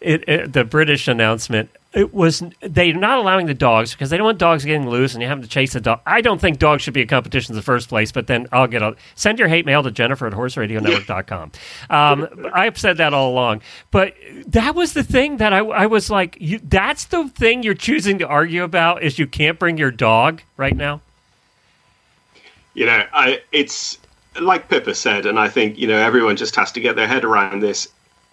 [0.00, 1.70] it, it, the British announcement.
[1.92, 5.22] It was they're not allowing the dogs because they don't want dogs getting loose and
[5.22, 6.00] you have to chase a dog.
[6.04, 8.10] I don't think dogs should be a competition in the first place.
[8.10, 11.52] But then I'll get a send your hate mail to Jennifer at horseradionetwork.com.
[11.90, 14.14] Um, I've said that all along, but
[14.46, 18.18] that was the thing that I, I was like, you, that's the thing you're choosing
[18.18, 21.00] to argue about is you can't bring your dog right now.
[22.74, 23.98] You know, I, it's
[24.40, 27.24] like Pippa said, and I think you know everyone just has to get their head
[27.24, 27.88] around this.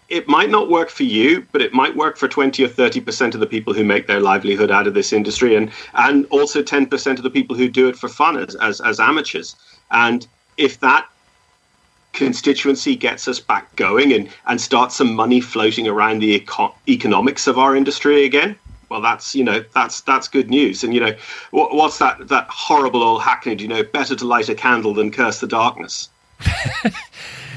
[0.09, 3.33] It might not work for you, but it might work for twenty or thirty percent
[3.33, 6.85] of the people who make their livelihood out of this industry, and and also ten
[6.85, 9.55] percent of the people who do it for fun as as, as amateurs.
[9.91, 10.27] And
[10.57, 11.07] if that
[12.13, 17.47] constituency gets us back going and and starts some money floating around the eco- economics
[17.47, 18.57] of our industry again,
[18.91, 20.83] well, that's you know that's that's good news.
[20.83, 21.15] And you know
[21.51, 23.61] what, what's that that horrible old hackneyed?
[23.61, 26.09] You know, better to light a candle than curse the darkness.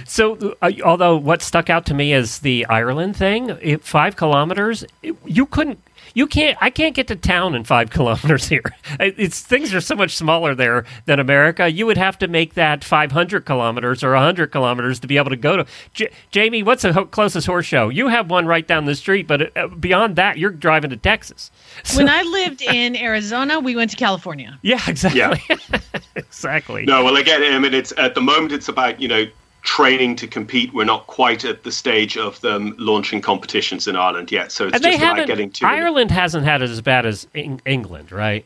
[0.07, 4.85] So, uh, although what stuck out to me is the Ireland thing, it, five kilometers,
[5.03, 5.80] it- you couldn't,
[6.14, 8.62] you can't, I can't get to town in five kilometers here.
[8.98, 11.68] It's things are so much smaller there than America.
[11.70, 15.36] You would have to make that 500 kilometers or 100 kilometers to be able to
[15.36, 15.66] go to.
[15.92, 17.88] J- Jamie, what's the ho- closest horse show?
[17.88, 21.50] You have one right down the street, but uh, beyond that, you're driving to Texas.
[21.82, 24.58] So- When I lived in Arizona, we went to California.
[24.62, 25.20] yeah, exactly.
[25.50, 25.56] Yeah.
[26.16, 26.84] exactly.
[26.84, 29.24] No, well, again, I mean, it's at the moment it's about you know
[29.64, 30.72] training to compete.
[30.72, 34.74] We're not quite at the stage of them launching competitions in Ireland yet, so it's
[34.74, 35.66] and just about getting to.
[35.66, 38.44] Ireland hasn't had it as bad as Eng- England, right?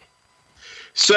[0.94, 1.14] So,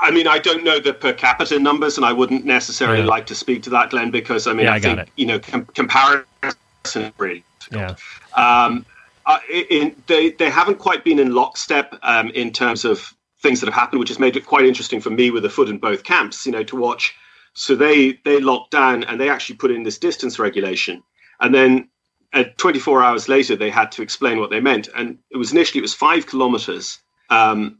[0.00, 3.06] I mean, I don't know the per capita numbers, and I wouldn't necessarily Yeah.
[3.06, 5.08] like to speak to that, Glenn, because I mean, Yeah, I, I think it.
[5.16, 7.42] you know, com- comparison really.
[7.72, 7.94] Yeah.
[8.36, 8.84] Um,
[9.50, 13.74] in, they they haven't quite been in lockstep um, in terms of things that have
[13.74, 16.44] happened, which has made it quite interesting for me with a foot in both camps.
[16.44, 17.14] You know, to watch.
[17.54, 21.02] So they they locked down and they actually put in this distance regulation,
[21.40, 21.88] and then
[22.32, 24.88] uh, 24 hours later they had to explain what they meant.
[24.96, 26.98] And it was initially it was five kilometers
[27.30, 27.78] um,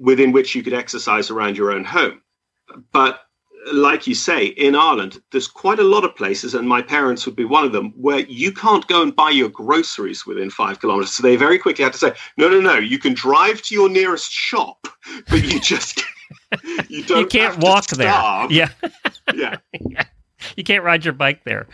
[0.00, 2.20] within which you could exercise around your own home,
[2.92, 3.20] but
[3.72, 7.36] like you say, in Ireland, there's quite a lot of places, and my parents would
[7.36, 11.12] be one of them, where you can't go and buy your groceries within five kilometers.
[11.12, 13.88] So they very quickly had to say, no, no, no, you can drive to your
[13.88, 14.86] nearest shop,
[15.30, 16.02] but you just
[16.88, 18.08] you You can't walk there.
[18.10, 18.50] starve.
[18.52, 18.68] Yeah.
[19.34, 19.56] yeah.
[20.56, 21.66] You can't ride your bike there.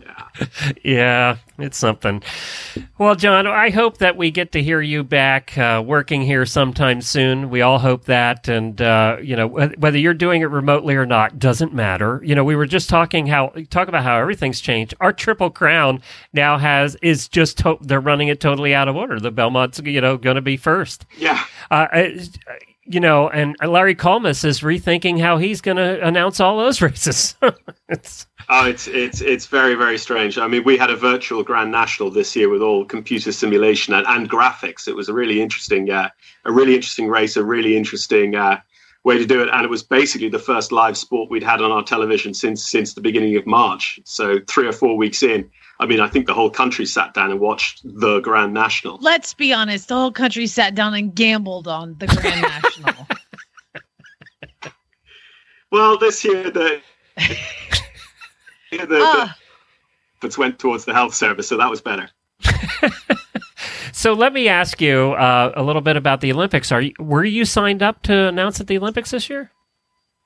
[0.00, 0.32] yeah,
[0.82, 2.22] yeah, it's something.
[2.96, 7.02] Well, John, I hope that we get to hear you back uh, working here sometime
[7.02, 7.50] soon.
[7.50, 11.38] We all hope that, and uh, you know whether you're doing it remotely or not
[11.38, 12.22] doesn't matter.
[12.24, 14.94] You know, we were just talking how talk about how everything's changed.
[15.00, 16.00] Our Triple Crown
[16.32, 19.20] now has is just to- they're running it totally out of order.
[19.20, 21.04] The Belmont's you know going to be first.
[21.18, 21.44] Yeah.
[21.70, 22.20] Uh, I-
[22.88, 27.36] you know, and Larry Collmus is rethinking how he's going to announce all those races.
[27.88, 30.38] it's, Oh, it's it's it's very very strange.
[30.38, 34.06] I mean, we had a virtual Grand National this year with all computer simulation and,
[34.06, 34.88] and graphics.
[34.88, 36.08] It was a really interesting, uh,
[36.46, 38.58] a really interesting race, a really interesting uh,
[39.04, 41.70] way to do it, and it was basically the first live sport we'd had on
[41.70, 44.00] our television since since the beginning of March.
[44.04, 45.50] So three or four weeks in,
[45.80, 48.98] I mean, I think the whole country sat down and watched the Grand National.
[49.00, 53.06] Let's be honest, the whole country sat down and gambled on the Grand National.
[55.70, 56.80] Well, this year the
[58.70, 59.36] the, the Ah.
[60.16, 62.08] efforts went towards the health service, so that was better.
[63.92, 66.72] so let me ask you uh, a little bit about the Olympics.
[66.72, 69.50] Are you, were you signed up to announce at the Olympics this year?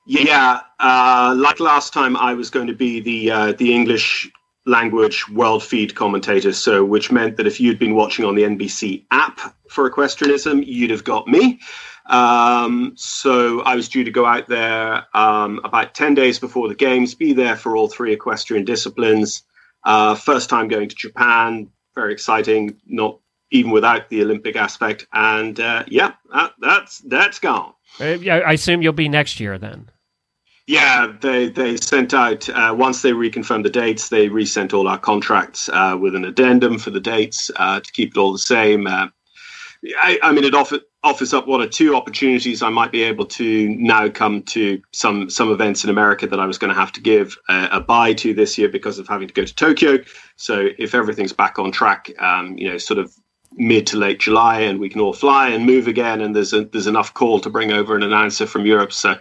[0.05, 4.31] Yeah, uh, like last time, I was going to be the uh, the English
[4.65, 6.53] language world feed commentator.
[6.53, 9.39] So, which meant that if you'd been watching on the NBC app
[9.69, 11.59] for equestrianism, you'd have got me.
[12.05, 16.75] Um, so, I was due to go out there um, about ten days before the
[16.75, 19.43] games, be there for all three equestrian disciplines.
[19.83, 22.79] Uh, first time going to Japan, very exciting.
[22.85, 23.19] Not
[23.51, 27.73] even without the Olympic aspect, and uh, yeah, that, that's that's gone.
[27.99, 29.89] Uh, yeah, I assume you'll be next year then.
[30.65, 34.07] Yeah, they they sent out uh, once they reconfirmed the dates.
[34.07, 38.11] They resent all our contracts uh, with an addendum for the dates uh, to keep
[38.15, 38.87] it all the same.
[38.87, 39.07] Uh,
[39.97, 42.61] I, I mean, it offer, offers up one or two opportunities.
[42.61, 46.45] I might be able to now come to some some events in America that I
[46.45, 49.27] was going to have to give a, a bye to this year because of having
[49.27, 49.97] to go to Tokyo.
[50.37, 53.13] So if everything's back on track, um, you know, sort of
[53.55, 56.63] mid to late July, and we can all fly and move again, and there's a,
[56.65, 58.93] there's enough call to bring over an announcer from Europe.
[58.93, 59.15] So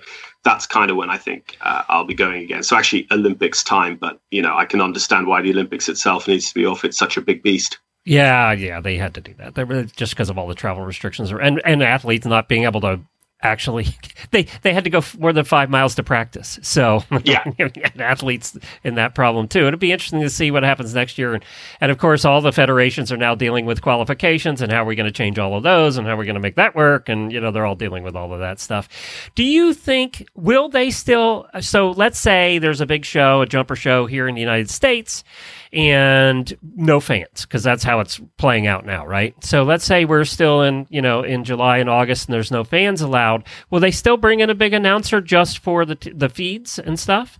[0.44, 2.62] that's kind of when I think uh, I'll be going again.
[2.62, 6.48] So actually, Olympics time, but you know, I can understand why the Olympics itself needs
[6.48, 6.84] to be off.
[6.84, 7.78] It's such a big beast.
[8.04, 9.54] Yeah, yeah, they had to do that.
[9.54, 12.80] They were just because of all the travel restrictions and and athletes not being able
[12.80, 13.00] to
[13.42, 13.86] actually
[14.30, 16.58] they they had to go more than five miles to practice.
[16.62, 17.44] So Yeah.
[17.98, 19.66] athletes in that problem too.
[19.66, 21.34] It'll be interesting to see what happens next year.
[21.34, 21.44] And
[21.80, 24.96] and of course, all the federations are now dealing with qualifications and how are we
[24.96, 27.08] going to change all of those and how are we going to make that work.
[27.08, 28.88] And you know, they're all dealing with all of that stuff.
[29.34, 31.48] Do you think will they still?
[31.60, 35.24] So let's say there's a big show, a jumper show here in the United States
[35.72, 39.34] and no fans because that's how it's playing out now, right?
[39.42, 42.62] So let's say we're still in, you know, in July and August and there's no
[42.62, 43.44] fans allowed.
[43.70, 46.98] Will they still bring in a big announcer just for the t- the feeds and
[46.98, 47.38] stuff?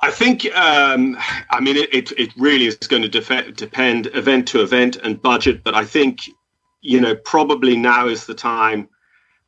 [0.00, 1.16] I think, um,
[1.50, 5.22] I mean, it, it, it really is going to def- depend event to event and
[5.22, 6.28] budget, but I think,
[6.80, 8.88] you know, probably now is the time,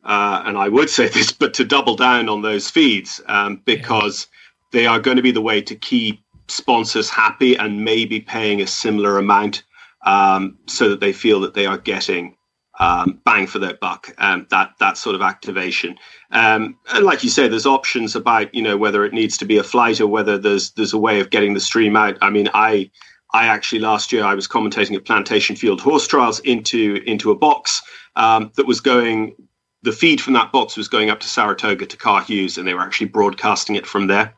[0.05, 4.29] uh, and I would say this, but to double down on those feeds um, because
[4.71, 8.67] they are going to be the way to keep sponsors happy and maybe paying a
[8.67, 9.63] similar amount
[10.05, 12.37] um, so that they feel that they are getting
[12.81, 14.13] um, bang for their buck.
[14.19, 15.97] Um, that that sort of activation.
[16.31, 19.59] Um, and like you say, there's options about you know whether it needs to be
[19.59, 22.19] a flight or whether there's there's a way of getting the stream out.
[22.21, 22.91] I mean, I
[23.33, 27.37] I actually last year I was commentating at Plantation Field horse trials into into a
[27.37, 27.83] box
[28.17, 29.35] um, that was going.
[29.83, 32.73] The feed from that box was going up to Saratoga to Car Hughes, and they
[32.73, 34.35] were actually broadcasting it from there.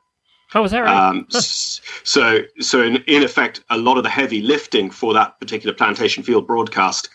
[0.54, 1.10] Oh, is that right?
[1.10, 5.74] Um, so, so in, in effect, a lot of the heavy lifting for that particular
[5.74, 7.08] plantation field broadcast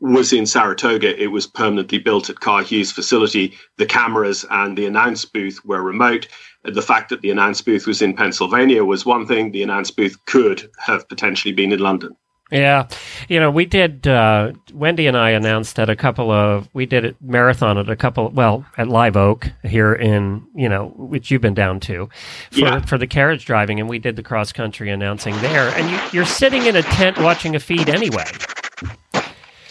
[0.00, 1.20] was in Saratoga.
[1.22, 3.54] It was permanently built at Car Hughes facility.
[3.78, 6.26] The cameras and the announce booth were remote.
[6.64, 9.52] The fact that the announce booth was in Pennsylvania was one thing.
[9.52, 12.16] The announce booth could have potentially been in London.
[12.52, 12.86] Yeah,
[13.28, 14.06] you know, we did.
[14.06, 16.68] Uh, Wendy and I announced at a couple of.
[16.74, 18.28] We did a marathon at a couple.
[18.28, 22.08] Well, at Live Oak here in you know, which you've been down to,
[22.50, 22.80] for Yeah.
[22.82, 25.68] for the carriage driving, and we did the cross country announcing there.
[25.70, 28.26] And you, you're sitting in a tent watching a feed anyway.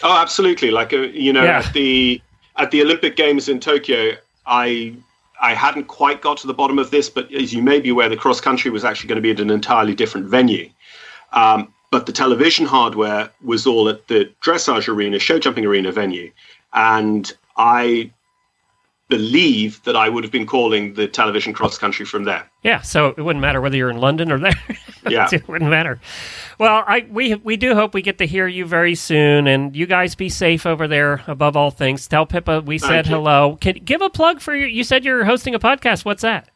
[0.03, 0.71] Oh, absolutely.
[0.71, 1.59] Like uh, you know, Yeah.
[1.59, 2.21] at the
[2.57, 4.13] at the Olympic Games in Tokyo,
[4.45, 4.95] I
[5.39, 8.09] I hadn't quite got to the bottom of this, but as you may be aware,
[8.09, 10.69] the cross country was actually going to be at an entirely different venue.
[11.33, 16.31] Um, but the television hardware was all at the dressage arena, show jumping arena venue,
[16.73, 18.11] and I
[19.09, 22.49] believe that I would have been calling the television cross country from there.
[22.63, 24.53] Yeah, so it wouldn't matter whether you're in London or there.
[25.09, 25.27] Yeah.
[25.31, 25.99] it wouldn't matter.
[26.59, 29.87] Well, I we we do hope we get to hear you very soon, and you
[29.87, 31.23] guys be safe over there.
[31.25, 33.15] Above all things, tell Pippa we said you.
[33.15, 33.57] hello.
[33.59, 34.67] Can give a plug for your.
[34.67, 36.05] You said you're hosting a podcast.
[36.05, 36.50] What's that?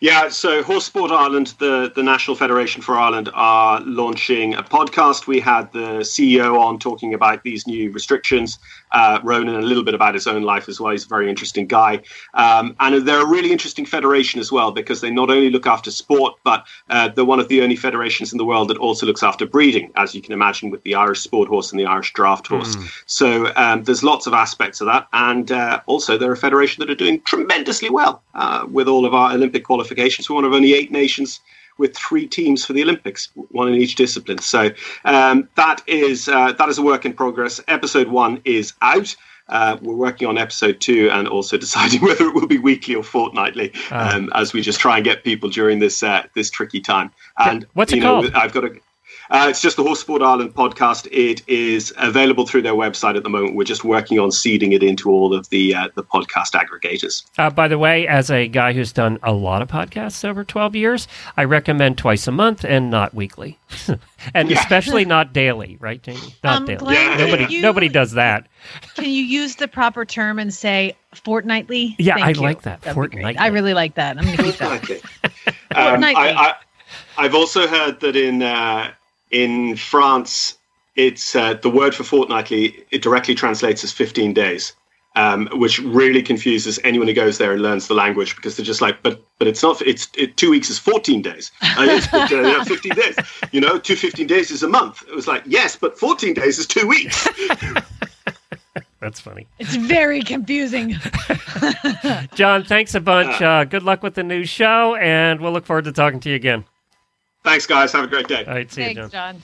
[0.00, 5.26] Yeah, so Horse Sport Ireland, the, the National Federation for Ireland, are launching a podcast.
[5.26, 8.58] We had the CEO on talking about these new restrictions.
[8.94, 10.92] Uh, Ronan, a little bit about his own life as well.
[10.92, 12.00] He's a very interesting guy.
[12.34, 15.90] Um, and they're a really interesting federation as well because they not only look after
[15.90, 19.22] sport, but uh, they're one of the only federations in the world that also looks
[19.22, 22.46] after breeding, as you can imagine with the Irish sport horse and the Irish draft
[22.46, 22.76] horse.
[23.06, 25.08] So um, there's lots of aspects of that.
[25.12, 29.12] And uh, also, they're a federation that are doing tremendously well uh, with all of
[29.12, 30.30] our Olympic qualifications.
[30.30, 31.40] We're one of only eight nations
[31.78, 34.38] with three teams for the Olympics, one in each discipline.
[34.38, 34.70] So
[35.04, 37.60] um, that is uh, that is a work in progress.
[37.68, 39.14] Episode one is out.
[39.48, 43.02] Uh, we're working on episode two and also deciding whether it will be weekly or
[43.02, 47.10] fortnightly um, as we just try and get people during this uh, this tricky time.
[47.38, 48.34] And What's it you know, called?
[48.34, 48.70] I've got a.
[49.34, 51.08] Uh, it's just the Horse Sport Ireland podcast.
[51.10, 53.56] It is available through their website at the moment.
[53.56, 57.24] We're just working on seeding it into all of the uh, the podcast aggregators.
[57.36, 60.76] Uh, by the way, as a guy who's done a lot of podcasts over 12
[60.76, 63.58] years, I recommend twice a month and not weekly,
[64.34, 64.60] and Yeah.
[64.60, 65.78] especially not daily.
[65.80, 66.36] Right, Jamie?
[66.44, 66.78] Not Um, daily.
[66.78, 68.46] Glenn, Nobody, you- nobody does that.
[68.94, 71.96] Can you use the proper term and say fortnightly?
[71.98, 72.40] Yeah, Thank I you.
[72.40, 73.36] like that, That'd fortnightly.
[73.36, 74.16] I really like that.
[74.16, 74.82] I'm going to keep that.
[74.84, 75.00] Okay.
[75.74, 76.22] Um, Fortnightly.
[76.22, 76.54] I, I,
[77.18, 78.92] I've also heard that in uh,
[79.34, 80.56] in France,
[80.94, 82.84] it's uh, the word for fortnightly.
[82.92, 84.72] It directly translates as 15 days,
[85.16, 88.80] um, which really confuses anyone who goes there and learns the language because they're just
[88.80, 89.82] like, but but it's not.
[89.82, 91.50] It's it, two weeks is 14 days.
[91.76, 93.16] Uh, it's but, uh, yeah, 15 days.
[93.50, 95.02] You know, two 15 days is a month.
[95.08, 97.26] It was like yes, but 14 days is two weeks.
[99.00, 99.48] That's funny.
[99.58, 100.96] It's very confusing.
[102.34, 103.42] John, thanks a bunch.
[103.42, 106.36] Uh, good luck with the new show, and we'll look forward to talking to you
[106.36, 106.64] again.
[107.44, 107.92] Thanks, guys.
[107.92, 108.44] Have a great day.
[108.46, 109.10] All right, see you, John.
[109.10, 109.42] John.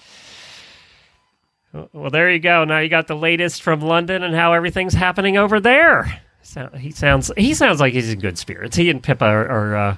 [1.92, 2.64] Well, there you go.
[2.64, 6.20] Now you got the latest from London and how everything's happening over there.
[6.42, 8.74] So he sounds he sounds like he's in good spirits.
[8.76, 9.96] He and Pippa are are, uh,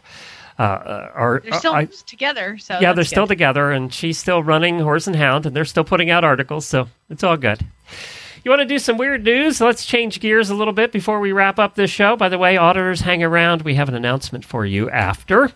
[0.59, 2.59] uh, are They're still I- together.
[2.59, 5.65] So yeah, they're that's still together, and she's still running Horse and Hound, and they're
[5.65, 7.65] still putting out articles, so it's all good.
[8.45, 9.61] You want to do some weird news?
[9.61, 12.17] Let's change gears a little bit before we wrap up this show.
[12.17, 13.63] By the way, auditors, hang around.
[13.63, 15.53] We have an announcement for you after.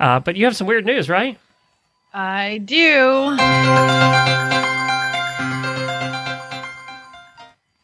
[0.00, 1.38] Uh, but you have some weird news, right?
[2.14, 3.36] I do.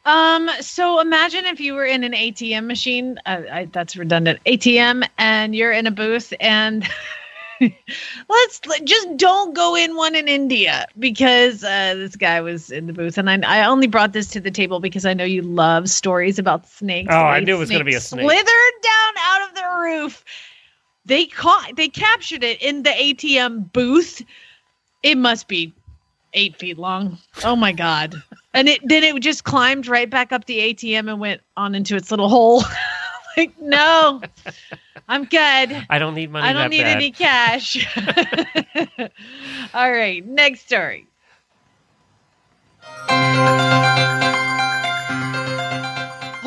[0.05, 0.49] Um.
[0.61, 3.19] So imagine if you were in an ATM machine.
[3.27, 4.41] Uh, I, that's redundant.
[4.47, 6.87] ATM, and you're in a booth, and
[7.61, 12.87] let's let- just don't go in one in India because uh, this guy was in
[12.87, 15.43] the booth, and I, I only brought this to the table because I know you
[15.43, 17.13] love stories about snakes.
[17.13, 18.25] Oh, I knew it was gonna be a snake.
[18.25, 20.25] Slithered down out of the roof.
[21.09, 21.73] They caught.
[21.77, 24.23] They captured it in the ATM booth.
[25.03, 25.75] It must be
[26.35, 27.19] eight feet long.
[27.45, 28.15] Oh my god!
[28.53, 31.97] And it then it just climbed right back up the ATM and went on into
[31.97, 32.63] its little hole.
[33.39, 34.21] like no,
[35.09, 35.87] I'm good.
[35.89, 36.97] I don't need money I don't need bad.
[36.97, 37.89] any cash.
[39.75, 41.07] All right, next story.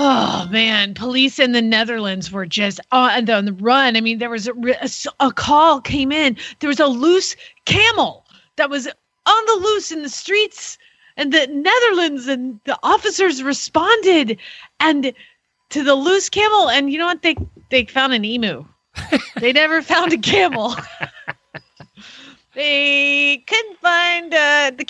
[0.03, 3.95] Oh man, police in the Netherlands were just on the, on the run.
[3.95, 6.37] I mean, there was a, re- a s- a call came in.
[6.59, 7.35] There was a loose
[7.65, 8.25] camel
[8.55, 10.79] that was on the loose in the streets
[11.17, 14.39] and the Netherlands, and the officers responded,
[14.79, 15.13] and
[15.69, 17.21] to the loose camel, and you know what?
[17.21, 17.35] They
[17.69, 18.65] they found an emu.
[19.39, 20.75] they never found a camel.
[22.55, 23.20] they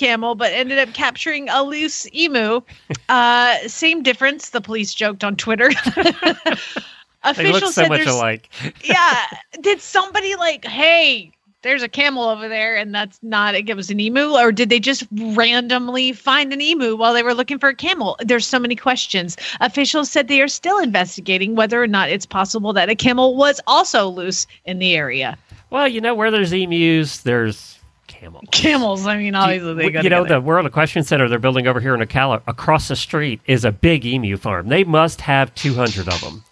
[0.02, 2.62] camel, but ended up capturing a loose emu.
[3.08, 4.50] Uh, same difference.
[4.50, 5.70] The police joked on Twitter.
[7.24, 8.50] Officials so said much alike.
[8.84, 9.26] yeah.
[9.62, 11.32] Did somebody like, hey,
[11.62, 14.80] there's a camel over there, and that's not it was an emu, or did they
[14.80, 18.18] just randomly find an emu while they were looking for a camel?
[18.20, 19.38] There's so many questions.
[19.60, 23.62] Officials said they are still investigating whether or not it's possible that a camel was
[23.68, 25.38] also loose in the area.
[25.70, 27.78] Well, you know where there's emus, there's
[28.22, 28.44] camels.
[28.52, 30.40] Camels, I mean, obviously they you, you know together.
[30.40, 33.72] the World Equestrian Center they're building over here in Ocala across the street is a
[33.72, 34.70] big emu farm.
[34.70, 36.44] They must have 200 of them.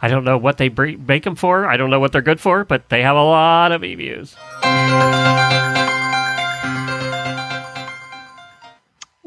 [0.00, 1.66] I don't know what they bre- make them for.
[1.66, 4.36] I don't know what they're good for, but they have a lot of emus.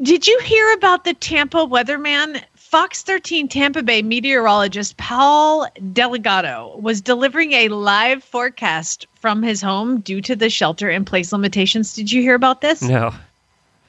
[0.02, 2.42] Did you hear about the Tampa weatherman?
[2.72, 10.00] Fox 13 Tampa Bay meteorologist Paul Dellegatto was delivering a live forecast from his home
[10.00, 11.92] due to the shelter in place limitations.
[11.92, 12.80] Did you hear about this?
[12.80, 13.12] No.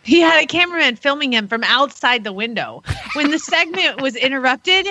[0.04, 2.84] He had a cameraman filming him from outside the window.
[3.14, 4.90] When the segment was interrupted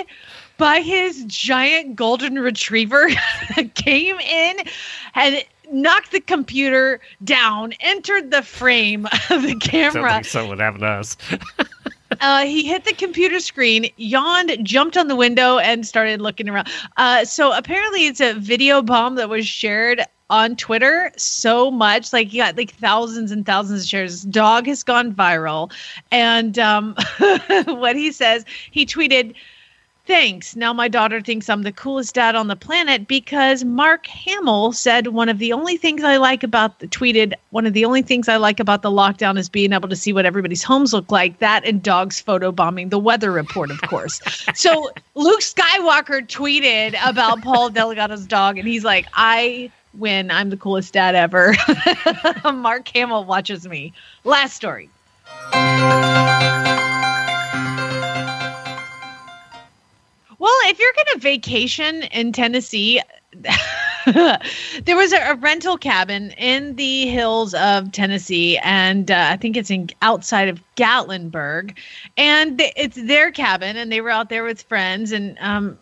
[0.57, 3.09] by his giant golden retriever
[3.75, 4.57] came in
[5.13, 10.01] and knocked the computer down, entered the frame of the Sounds camera.
[10.01, 11.15] like someone having us.
[12.21, 16.67] Uh, he hit the computer screen, yawned, jumped on the window, and started looking around.
[16.97, 22.13] Uh, so apparently, it's a video bomb that was shared on Twitter so much.
[22.13, 24.23] Like, he got like thousands and thousands of shares.
[24.23, 25.71] Dog has gone viral.
[26.11, 26.95] And um,
[27.65, 29.35] what he says, he tweeted,
[30.05, 30.57] Thanks.
[30.57, 35.07] Now my daughter thinks I'm the coolest dad on the planet because Mark Hamill said
[35.07, 38.27] one of the only things I like about the tweeted one of the only things
[38.27, 41.39] I like about the lockdown is being able to see what everybody's homes look like.
[41.39, 44.19] That and dogs photo bombing the weather report, of course.
[44.55, 50.31] so Luke Skywalker tweeted about Paul Dellegatto's dog, and he's like, I win.
[50.31, 51.55] I'm the coolest dad ever.
[52.53, 53.93] Mark Hamill watches me.
[54.25, 54.89] Last story.
[60.43, 63.01] Well, if you're going to vacation in Tennessee,
[64.05, 69.55] there was a, a rental cabin in the hills of Tennessee, and uh, I think
[69.55, 71.77] it's in outside of Gatlinburg,
[72.17, 75.79] and th- it's their cabin, and they were out there with friends, and um,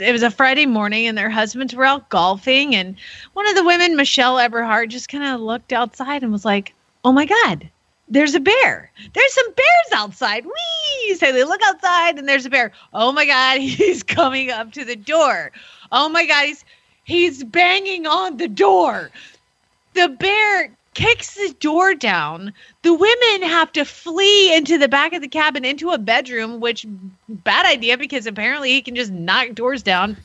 [0.00, 2.96] it was a Friday morning, and their husbands were out golfing, and
[3.34, 7.12] one of the women, Michelle Eberhardt, just kind of looked outside and was like, "Oh
[7.12, 7.70] my God."
[8.10, 8.90] There's a bear.
[9.14, 10.44] There's some bears outside.
[10.44, 11.14] Whee!
[11.14, 12.72] So they look outside and there's a bear.
[12.92, 15.52] Oh my God, he's coming up to the door.
[15.92, 16.64] Oh my God, he's
[17.04, 19.10] he's banging on the door.
[19.94, 22.52] The bear kicks the door down.
[22.82, 26.84] The women have to flee into the back of the cabin into a bedroom, which
[27.28, 30.16] bad idea because apparently he can just knock doors down.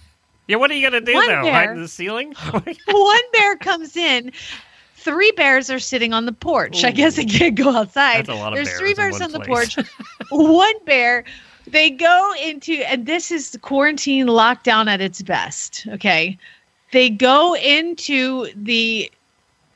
[0.48, 1.44] Yeah, what are you gonna do One though?
[1.44, 1.54] bear.
[1.54, 2.34] Hide in the ceiling?
[2.88, 4.32] One bear comes in.
[5.06, 6.84] Three bears are sitting on the porch.
[6.84, 8.26] I guess they can't go outside.
[8.26, 9.78] That's a lot of There's bears three bears on the porch.
[10.32, 11.24] One bear.
[11.68, 15.86] They go into, and this is the quarantine lockdown at its best.
[15.90, 16.40] Okay.
[16.92, 19.12] They go into the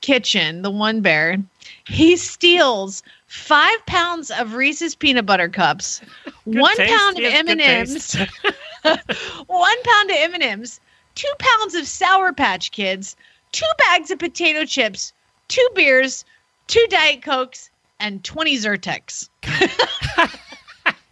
[0.01, 1.37] kitchen, the one bear.
[1.85, 6.01] He steals five pounds of Reese's peanut butter cups,
[6.45, 8.13] one taste, pound of yes, M and M's,
[9.45, 10.79] one pound of M and M's,
[11.13, 13.15] two pounds of Sour Patch Kids,
[13.51, 15.13] two bags of potato chips,
[15.49, 16.23] two beers,
[16.67, 17.69] two Diet Cokes,
[17.99, 19.27] and twenty Zyrtecs.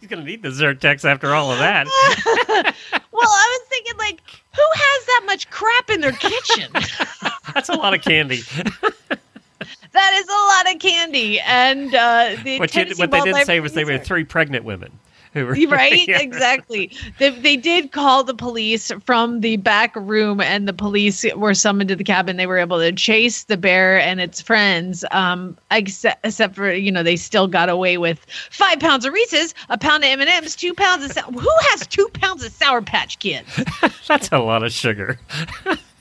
[0.00, 1.86] He's gonna need the Zyrtecs after all of that.
[3.18, 4.20] Well, I was thinking, like,
[4.54, 6.70] who has that much crap in their kitchen?
[7.54, 8.42] That's a lot of candy.
[9.92, 13.58] that is a lot of candy, and uh, the What, you, what they didn't say
[13.58, 14.92] was they were three pregnant women
[15.34, 16.08] right?
[16.08, 16.20] Yeah.
[16.20, 16.90] exactly.
[17.18, 21.88] They, they did call the police from the back room and the police were summoned
[21.88, 22.36] to the cabin.
[22.36, 26.90] They were able to chase the bear and its friends um except, except for you
[26.90, 30.72] know they still got away with five pounds of reese's a pound of m&ms two
[30.74, 33.48] pounds of who has two pounds of sour patch kids?
[34.06, 35.18] That's a lot of sugar.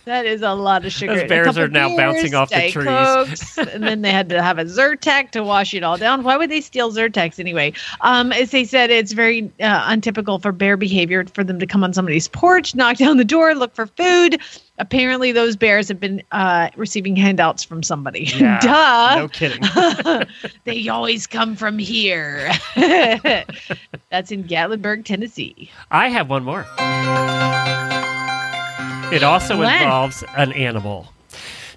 [0.07, 2.87] That is a lot of sugar Those bears are now beers, bouncing off the trees.
[2.87, 6.23] Cokes, and then they had to have a Zyrtec to wash it all down.
[6.23, 7.73] Why would they steal Zyrtecs anyway?
[7.99, 11.83] Um, as they said, it's very uh, untypical for bear behavior for them to come
[11.83, 14.39] on somebody's porch, knock down the door, look for food.
[14.77, 18.29] Apparently, those bears have been uh, receiving handouts from somebody.
[18.33, 19.15] Yeah, Duh.
[19.17, 19.61] No kidding.
[20.63, 22.49] they always come from here.
[22.75, 25.69] That's in Gatlinburg, Tennessee.
[25.91, 26.65] I have one more.
[29.11, 29.83] It also Glenn.
[29.83, 31.13] involves an animal.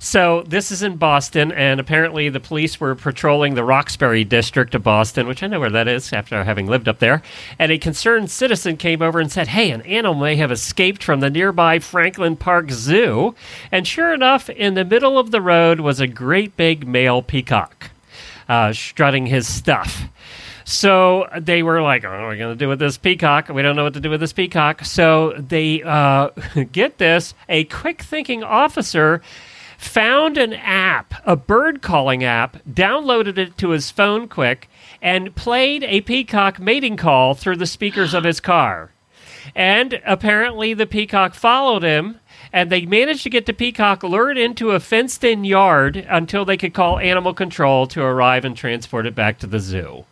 [0.03, 4.83] So this is in Boston, and apparently the police were patrolling the Roxbury district of
[4.83, 7.23] Boston, which I know where that is after having lived up there.
[7.59, 11.21] And a concerned citizen came over and said, "Hey, an animal may have escaped from
[11.21, 13.35] the nearby Franklin Park Zoo."
[13.71, 17.91] And sure enough, in the middle of the road was a great big male peacock,
[18.49, 20.05] uh, strutting his stuff.
[20.71, 23.49] So they were like, "What are we going to do with this peacock?
[23.49, 26.29] We don't know what to do with this peacock." So they uh,
[26.73, 29.21] get this: a quick-thinking officer
[29.77, 34.71] found an app, a bird calling app, downloaded it to his phone quick,
[35.03, 38.93] and played a peacock mating call through the speakers of his car.
[39.57, 42.21] And apparently, the peacock followed him.
[42.53, 46.57] And they managed to get the peacock lured into a fenced in yard until they
[46.57, 50.05] could call animal control to arrive and transport it back to the zoo.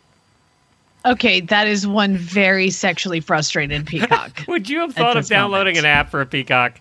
[1.05, 4.43] Okay, that is one very sexually frustrated peacock.
[4.47, 5.85] Would you have thought of downloading moment.
[5.85, 6.79] an app for a peacock?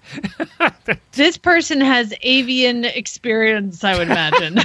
[1.12, 4.59] this person has avian experience, I would imagine.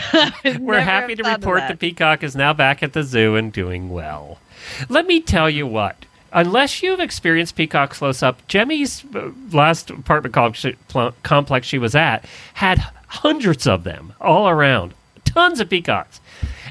[0.66, 4.40] We're happy to report the peacock is now back at the zoo and doing well.
[4.90, 6.06] Let me tell you what.
[6.32, 10.34] Unless you've experienced peacock close up, Jamie's uh, last apartment
[11.22, 12.26] complex she was at
[12.56, 16.20] had hundreds of them all around, tons of peacocks.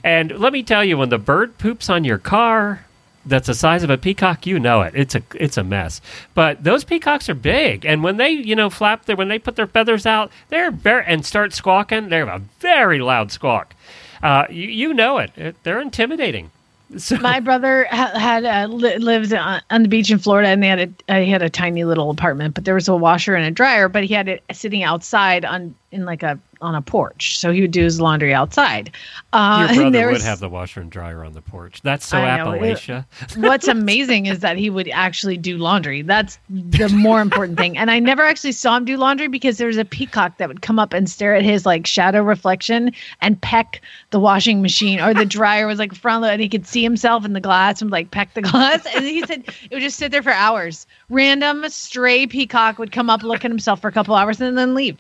[0.05, 2.85] And let me tell you, when the bird poops on your car,
[3.25, 4.95] that's the size of a peacock, you know it.
[4.97, 6.01] It's a it's a mess.
[6.35, 9.57] But those peacocks are big, and when they you know flap their when they put
[9.57, 12.09] their feathers out, they're very and start squawking.
[12.09, 13.75] They have a very loud squawk.
[14.23, 15.31] Uh, you, you know it.
[15.37, 15.57] it.
[15.63, 16.51] They're intimidating.
[16.99, 20.63] So, My brother ha- had uh, li- lived on, on the beach in Florida, and
[20.63, 23.35] they had a uh, he had a tiny little apartment, but there was a washer
[23.35, 26.81] and a dryer, but he had it sitting outside on in like a on a
[26.83, 28.91] porch, so he would do his laundry outside.
[29.33, 31.83] Uh, your and brother there would was- have the washer and dryer on the porch.
[31.83, 33.05] That's so I know, it- Appalachia.
[33.37, 36.03] What's amazing is that he would actually do laundry.
[36.03, 37.77] That's the more important thing.
[37.77, 40.63] And I never actually saw him do laundry because there was a peacock that would
[40.63, 45.13] come up and stare at his like shadow reflection and peck the washing machine or
[45.15, 47.91] the dryer was like front load and he could see himself in the glass and
[47.91, 48.87] like peck the glass.
[48.95, 50.87] And he said it would just sit there for hours.
[51.11, 54.75] Random stray peacock would come up, look at himself for a couple hours and then
[54.75, 54.97] leave.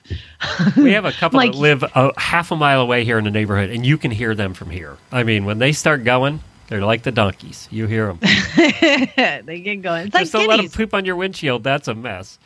[0.77, 3.31] we have a couple Like- that live a half a mile away here in the
[3.31, 4.97] neighborhood, and you can hear them from here.
[5.11, 6.41] I mean, when they start going,
[6.73, 7.69] they're like the donkeys.
[7.71, 8.19] You hear them.
[9.45, 10.07] they get going.
[10.07, 11.63] It's like Just don't let them poop on your windshield.
[11.65, 12.39] That's a mess.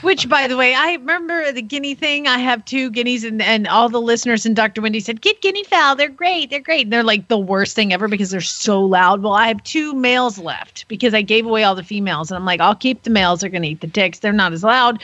[0.00, 2.26] Which, by the way, I remember the guinea thing.
[2.26, 4.80] I have two guineas, and, and all the listeners and Dr.
[4.80, 5.96] Wendy said, Get guinea fowl.
[5.96, 6.48] They're great.
[6.48, 6.86] They're great.
[6.86, 9.22] And they're like the worst thing ever because they're so loud.
[9.22, 12.30] Well, I have two males left because I gave away all the females.
[12.30, 13.40] And I'm like, I'll keep the males.
[13.40, 14.20] They're going to eat the ticks.
[14.20, 15.02] They're not as loud.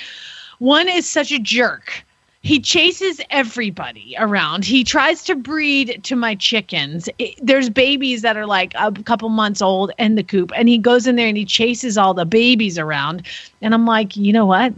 [0.58, 2.02] One is such a jerk.
[2.42, 4.64] He chases everybody around.
[4.64, 7.08] He tries to breed to my chickens.
[7.18, 10.78] It- there's babies that are like a couple months old in the coop, and he
[10.78, 13.26] goes in there and he chases all the babies around.
[13.60, 14.72] And I'm like, you know what?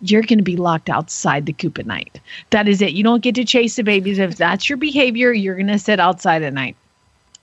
[0.00, 2.20] You're going to be locked outside the coop at night.
[2.50, 2.92] That is it.
[2.92, 4.18] You don't get to chase the babies.
[4.18, 6.76] If that's your behavior, you're going to sit outside at night.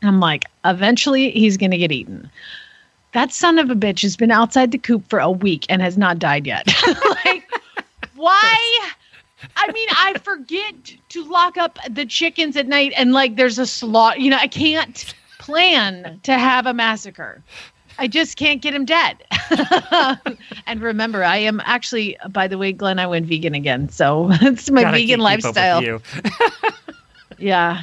[0.04, 2.30] I'm like, eventually he's going to get eaten.
[3.14, 5.98] That son of a bitch has been outside the coop for a week and has
[5.98, 6.68] not died yet.
[7.26, 7.44] like,
[8.16, 8.90] why?
[9.56, 13.66] I mean, I forget to lock up the chickens at night and like there's a
[13.66, 14.20] slot.
[14.20, 17.44] You know, I can't plan to have a massacre.
[17.98, 19.24] I just can't get him dead.
[20.66, 23.90] and remember, I am actually, by the way, Glenn, I went vegan again.
[23.90, 26.02] So it's my I vegan can't keep up with lifestyle.
[27.42, 27.82] Yeah.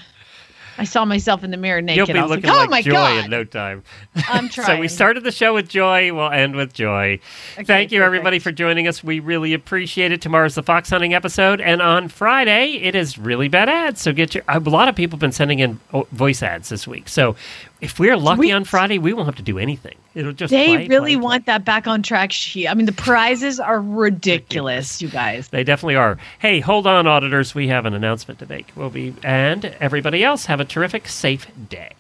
[0.79, 2.09] I saw myself in the mirror naked.
[2.09, 3.25] You'll be looking like, oh like my Joy God.
[3.25, 3.83] in no time.
[4.29, 4.69] I'm trying.
[4.69, 6.13] So we started the show with Joy.
[6.13, 7.21] We'll end with Joy.
[7.55, 9.03] Okay, Thank you, everybody, for joining us.
[9.03, 10.21] We really appreciate it.
[10.21, 14.03] Tomorrow's the fox hunting episode, and on Friday it is really bad ads.
[14.03, 14.45] So get your.
[14.47, 17.09] A lot of people have been sending in oh, voice ads this week.
[17.09, 17.35] So
[17.81, 18.53] if we're lucky Sweet.
[18.53, 19.95] on Friday, we won't have to do anything.
[20.15, 21.23] It'll just play, They play, really play.
[21.25, 22.67] want that back on track sheet.
[22.69, 25.49] I mean, the prizes are ridiculous, you guys.
[25.49, 26.19] They definitely are.
[26.41, 27.55] Hey, hold on, auditors.
[27.55, 28.73] We have an announcement to make.
[28.75, 31.93] We'll be and everybody else have a terrific, safe day.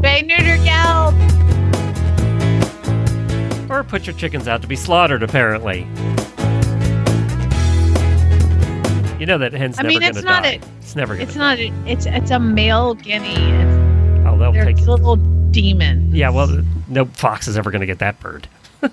[0.00, 1.08] Bay neuter gal.
[3.70, 5.22] Or put your chickens out to be slaughtered.
[5.22, 5.80] Apparently,
[9.18, 10.60] you know that hen's I never mean, going to it's not die.
[10.62, 11.38] a- it's never going It's to.
[11.38, 11.58] not.
[11.58, 13.34] A, it's it's a male guinea.
[13.34, 13.93] It's,
[14.36, 14.78] They'll they're take.
[14.86, 16.14] little demons.
[16.14, 18.48] Yeah, well, no fox is ever going to get that bird.